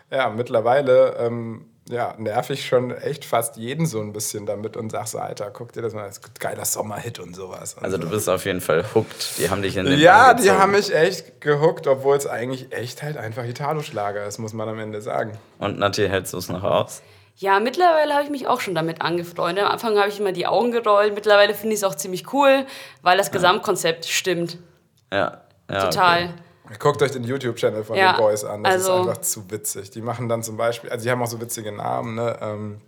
[0.09, 4.91] ja, mittlerweile ähm, ja, nerv ich schon echt fast jeden so ein bisschen damit und
[4.91, 7.73] sag so, Alter, guck dir das mal, das ist ein geiler Sommerhit und sowas.
[7.73, 8.03] Und Also so.
[8.03, 9.38] du bist auf jeden Fall hooked.
[9.39, 13.03] Die haben dich in den Ja, die haben mich echt gehuckt, obwohl es eigentlich echt
[13.03, 15.38] halt einfach Italo-Schlager ist, muss man am Ende sagen.
[15.59, 17.01] Und Nati, hältst du es noch aus?
[17.38, 19.65] Ja, mittlerweile habe ich mich auch schon damit angefreundet.
[19.65, 21.15] Am Anfang habe ich immer die Augen gerollt.
[21.15, 22.67] Mittlerweile finde ich es auch ziemlich cool,
[23.01, 24.59] weil das Gesamtkonzept stimmt.
[25.11, 25.41] Ja.
[25.69, 26.25] ja Total.
[26.25, 26.34] Okay.
[26.80, 29.89] Guckt euch den YouTube-Channel von Ja, den Boys an, das also- ist einfach zu witzig.
[29.91, 32.38] Die machen dann zum Beispiel, also die haben auch so witzige Namen, ne?
[32.41, 32.82] Ähm,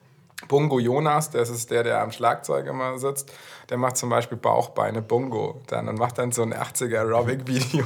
[0.48, 3.32] Bungo Jonas, das ist der, der am Schlagzeug immer sitzt,
[3.70, 7.86] der macht zum Beispiel Bauchbeine Bungo dann und macht dann so ein 80er Aerobic-Video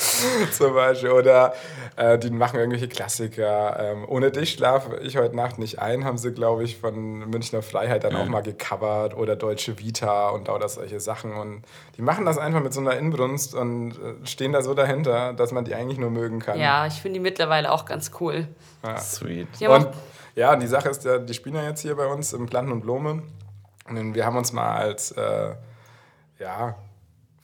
[0.52, 1.10] zum Beispiel.
[1.10, 1.54] Oder
[1.96, 3.76] äh, die machen irgendwelche Klassiker.
[3.78, 7.62] Ähm, Ohne dich schlafe ich heute Nacht nicht ein, haben sie, glaube ich, von Münchner
[7.62, 11.32] Freiheit dann auch mal gecovert oder Deutsche Vita und lauter solche Sachen.
[11.32, 11.62] Und
[11.96, 15.52] die machen das einfach mit so einer Inbrunst und äh, stehen da so dahinter, dass
[15.52, 16.58] man die eigentlich nur mögen kann.
[16.58, 18.48] Ja, ich finde die mittlerweile auch ganz cool.
[18.98, 19.48] Sweet.
[19.60, 19.94] Die haben Und auch,
[20.34, 22.72] ja, und die Sache ist, ja, die spielen ja jetzt hier bei uns im Planten
[22.72, 23.22] und Blume.
[23.88, 25.54] Und wir haben uns mal als äh,
[26.38, 26.76] ja,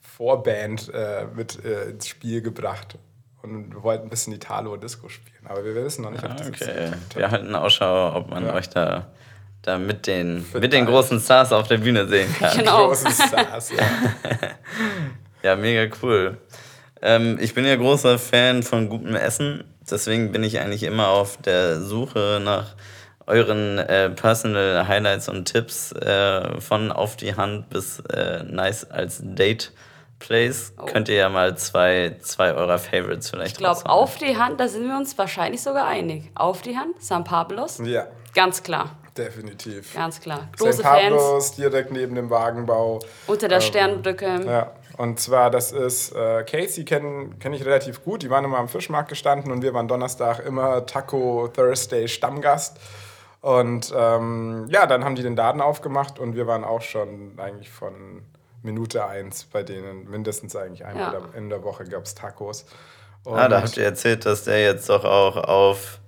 [0.01, 2.97] Vorband äh, mit äh, ins Spiel gebracht.
[3.41, 5.45] Und wir wollten ein bisschen Italo-Disco spielen.
[5.47, 6.73] Aber wir wissen noch nicht, ob das Ah, Okay.
[6.89, 7.15] klappt.
[7.15, 8.53] Wir halten Ausschau, ob man Ja.
[8.53, 9.07] euch da,
[9.61, 12.57] da mit, den, mit den großen Stars auf der Bühne sehen kann.
[12.57, 12.87] genau.
[12.87, 13.83] Große Stars, ja.
[15.43, 16.37] Ja, mega cool.
[17.03, 21.37] Ähm, ich bin ja großer Fan von gutem Essen, deswegen bin ich eigentlich immer auf
[21.37, 22.75] der Suche nach
[23.27, 29.19] euren äh, Personal Highlights und Tipps äh, von auf die Hand bis äh, nice als
[29.23, 29.71] Date
[30.19, 30.73] Place.
[30.79, 30.85] Oh.
[30.85, 34.67] Könnt ihr ja mal zwei, zwei eurer Favorites vielleicht Ich glaube, auf die Hand, da
[34.67, 36.31] sind wir uns wahrscheinlich sogar einig.
[36.35, 37.81] Auf die Hand, San Pablos.
[37.83, 39.93] ja, Ganz klar, definitiv.
[39.93, 40.47] ganz klar.
[40.57, 42.99] Große Fans Pablos, direkt neben dem Wagenbau.
[43.27, 44.41] unter der Sternbrücke.
[44.45, 48.21] Ja, und zwar, das ist äh, Casey, kenne kenn ich relativ gut.
[48.23, 52.77] Die waren immer am Fischmarkt gestanden und wir waren Donnerstag immer Taco Thursday Stammgast.
[53.41, 57.69] Und ähm, ja, dann haben die den Laden aufgemacht und wir waren auch schon eigentlich
[57.69, 58.23] von
[58.63, 60.09] Minute eins bei denen.
[60.09, 61.21] Mindestens eigentlich einmal Ja.
[61.37, 62.65] in der Woche gab es Tacos.
[63.23, 65.99] Und Ah, da habt ihr erzählt, dass der jetzt doch auch auf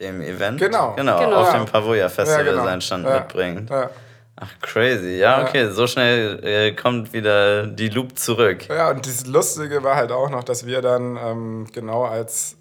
[0.00, 0.94] dem Event, Genau.
[0.94, 1.36] genau, Genau.
[1.40, 1.58] auf Ja.
[1.58, 2.64] dem Pavoya Festival Ja, genau.
[2.64, 3.18] seinen Stand Ja.
[3.20, 3.70] mitbringt.
[3.70, 3.90] Ja.
[4.38, 5.16] Ach, crazy.
[5.18, 5.48] Ja, Ja.
[5.48, 8.68] okay, so schnell äh, kommt wieder die Loop zurück.
[8.68, 12.56] Ja, und das Lustige war halt auch noch, dass wir dann ähm, genau als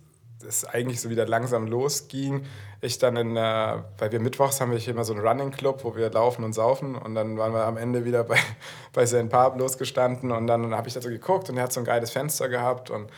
[0.47, 2.45] es eigentlich so wieder langsam losging,
[2.82, 5.84] ich dann in, äh, weil wir mittwochs haben wir hier immer so einen Running Club,
[5.84, 8.38] wo wir laufen und saufen und dann waren wir am Ende wieder bei,
[8.93, 9.30] bei St.
[9.30, 12.11] Pablos gestanden und dann habe ich da so geguckt und er hat so ein geiles
[12.11, 13.09] Fenster gehabt und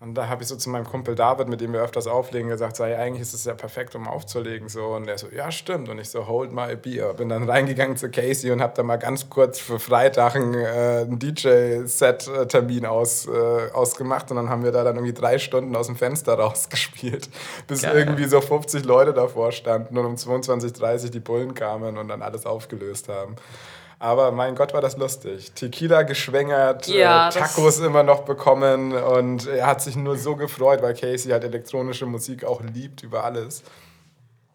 [0.00, 2.74] und da habe ich so zu meinem Kumpel David, mit dem wir öfters auflegen, gesagt,
[2.76, 4.70] so, hey, eigentlich ist es ja perfekt, um aufzulegen.
[4.70, 4.86] So.
[4.86, 5.90] Und er so, ja, stimmt.
[5.90, 7.12] Und ich so, hold my beer.
[7.12, 11.06] Bin dann reingegangen zu Casey und habe da mal ganz kurz für Freitag einen, äh,
[11.06, 14.30] DJ-Set-Termin aus, äh, ausgemacht.
[14.30, 17.28] Und dann haben wir da dann irgendwie drei Stunden aus dem Fenster rausgespielt,
[17.66, 17.94] bis Geil.
[17.94, 22.22] irgendwie so 50 Leute davor standen und um 22.30 Uhr die Bullen kamen und dann
[22.22, 23.36] alles aufgelöst haben.
[24.02, 25.52] Aber mein Gott, war das lustig.
[25.52, 30.80] Tequila geschwängert, Ja, äh, Tacos immer noch bekommen und er hat sich nur so gefreut,
[30.80, 33.62] weil Casey halt elektronische Musik auch liebt über alles.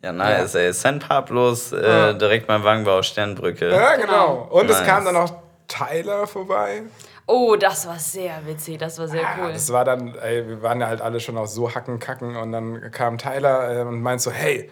[0.01, 0.73] Ja, nice, ey.
[0.73, 0.99] St.
[0.99, 2.13] Pablos, äh, Ja.
[2.13, 3.69] direkt beim Wagenbau Sternbrücke.
[3.69, 4.47] Ja, genau.
[4.49, 4.87] Und es Nice.
[4.87, 5.31] kam dann auch
[5.67, 6.81] Tyler vorbei.
[7.27, 9.53] Oh, das war sehr witzig, das war sehr Ja, cool.
[9.53, 12.51] Das war dann, ey, wir waren ja halt alle schon auch so hacken, kacken und
[12.51, 14.69] dann kam Tyler äh, und meint so, hey,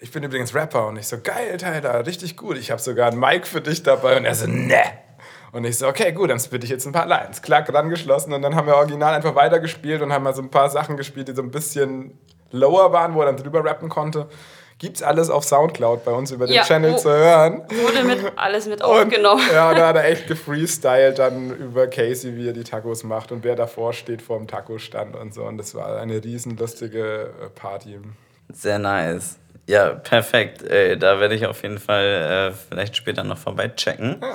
[0.00, 2.56] ich bin übrigens Rapper und ich so, geil, Tyler, richtig gut.
[2.56, 4.82] Ich habe sogar ein Mic für dich dabei und er so, ne.
[5.50, 7.40] Und ich so, okay, gut, dann spitte ich jetzt ein paar Lines.
[7.42, 10.50] Klack, ran geschlossen und dann haben wir original einfach weitergespielt und haben mal so ein
[10.50, 12.18] paar Sachen gespielt, die so ein bisschen
[12.50, 14.28] lower waren, wo er dann drüber rappen konnte.
[14.78, 17.62] Gibt's alles auf Soundcloud bei uns über den Ja, Channel zu hören.
[17.68, 19.42] Wurde mit alles mit Und, aufgenommen.
[19.52, 23.42] ja, da hat er echt gefreestylt dann über Casey, wie er die Tacos macht und
[23.42, 25.42] wer davor steht vor dem Taco-Stand und so.
[25.42, 27.98] Und das war eine riesen lustige äh, Party.
[28.50, 29.36] Sehr nice.
[29.68, 30.62] Ja, perfekt.
[30.62, 34.16] Ey, da werde ich auf jeden Fall äh, vielleicht später noch vorbeichecken.
[34.22, 34.34] Ja.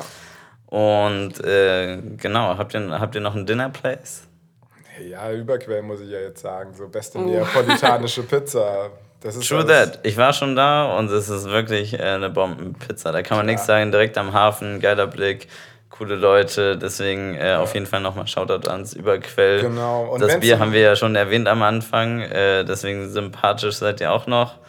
[0.77, 4.23] Und äh, genau, habt ihr, habt ihr noch ein Dinner Place?
[5.09, 6.73] Ja, Überquell muss ich ja jetzt sagen.
[6.75, 8.91] So beste neapolitanische Pizza.
[9.21, 9.99] Das ist True alles- that.
[10.03, 13.11] Ich war schon da und es ist wirklich äh, eine Bombenpizza.
[13.11, 13.91] Da kann man nichts sagen.
[13.91, 15.47] Direkt am Hafen, geiler Blick,
[15.89, 16.77] coole Leute.
[16.77, 19.61] Deswegen äh, auf jeden Fall nochmal Shoutout ans Überquell.
[19.61, 20.13] Genau.
[20.13, 22.21] Und das Bier haben wir ja schon erwähnt am Anfang.
[22.21, 24.59] Äh, deswegen sympathisch seid ihr auch noch.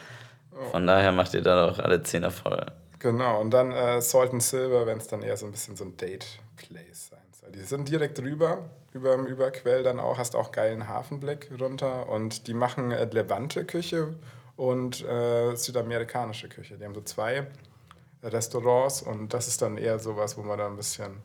[0.70, 2.64] Von daher macht ihr da doch alle Zehner voll.
[2.98, 5.84] Genau, und dann äh, Salt and Silver, wenn es dann eher so ein bisschen so
[5.84, 7.52] ein Date-Place sein soll.
[7.52, 12.46] Die sind direkt drüber, über dem Überquell dann auch, hast auch geilen Hafenblick runter und
[12.46, 14.14] die machen äh, Levante-Küche
[14.56, 16.78] und äh, südamerikanische Küche.
[16.78, 17.46] Die haben so zwei
[18.22, 21.16] Restaurants und das ist dann eher sowas, wo man dann ein bisschen,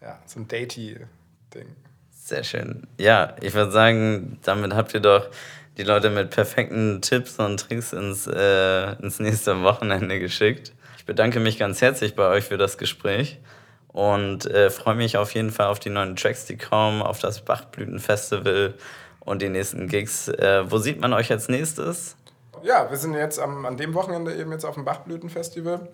[0.00, 1.76] ja, so ein Datey-Ding.
[2.10, 2.86] Sehr schön.
[2.98, 5.28] Ja, ich würde sagen, damit habt ihr doch
[5.76, 10.72] die Leute mit perfekten Tipps und Tricks ins, äh, ins nächste Wochenende geschickt.
[10.98, 13.40] Ich bedanke mich ganz herzlich bei euch für das Gespräch
[13.88, 17.44] und äh, freue mich auf jeden Fall auf die neuen Tracks, die kommen, auf das
[17.44, 18.74] Bachblütenfestival
[19.20, 20.28] und die nächsten Gigs.
[20.28, 22.16] Äh, wo sieht man euch als nächstes?
[22.62, 25.88] Ja, wir sind jetzt am, an dem Wochenende eben jetzt auf dem Bachblütenfestival.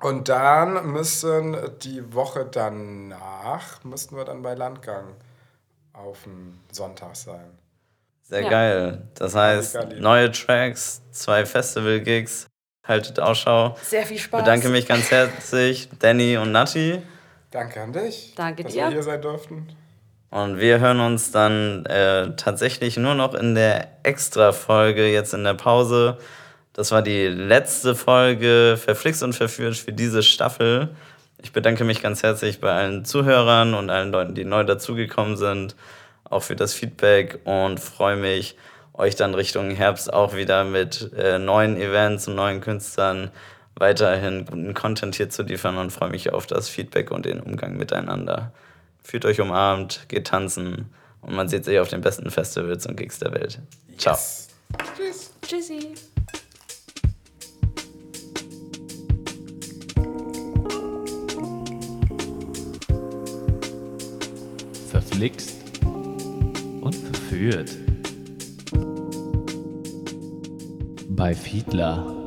[0.00, 5.16] Und dann müssen die Woche danach, müssten wir dann bei Landgang
[5.92, 7.58] auf dem Sonntag sein.
[8.28, 8.50] Sehr Ja.
[8.50, 9.02] geil.
[9.14, 12.46] Das heißt, neue Tracks, zwei Festival-Gigs.
[12.86, 13.76] Haltet Ausschau.
[13.82, 14.42] Sehr viel Spaß.
[14.42, 17.02] Bedanke mich ganz herzlich, Danny und Nati.
[17.50, 18.84] Danke an dich, Danke dass dir.
[18.84, 19.68] wir hier sein durften.
[20.30, 25.54] Und wir hören uns dann äh, tatsächlich nur noch in der Extra-Folge, jetzt in der
[25.54, 26.18] Pause.
[26.74, 30.90] Das war die letzte Folge Verflixt und Verführt für diese Staffel.
[31.42, 35.76] Ich bedanke mich ganz herzlich bei allen Zuhörern und allen Leuten, die neu dazugekommen sind,
[36.30, 38.56] auch für das Feedback und freue mich,
[38.94, 43.30] euch dann Richtung Herbst auch wieder mit äh, neuen Events und neuen Künstlern
[43.76, 47.76] weiterhin guten Content hier zu liefern und freue mich auf das Feedback und den Umgang
[47.76, 48.52] miteinander.
[49.02, 53.20] Fühlt euch umarmt, geht tanzen und man sieht sich auf den besten Festivals und Gigs
[53.20, 53.60] der Welt.
[53.96, 54.14] Ciao.
[54.14, 54.48] Yes.
[54.96, 55.32] Tschüss.
[55.42, 55.94] Tschüssi.
[64.90, 65.57] Verflixt
[67.28, 67.76] verführt.
[71.10, 72.17] Bei Fiedler.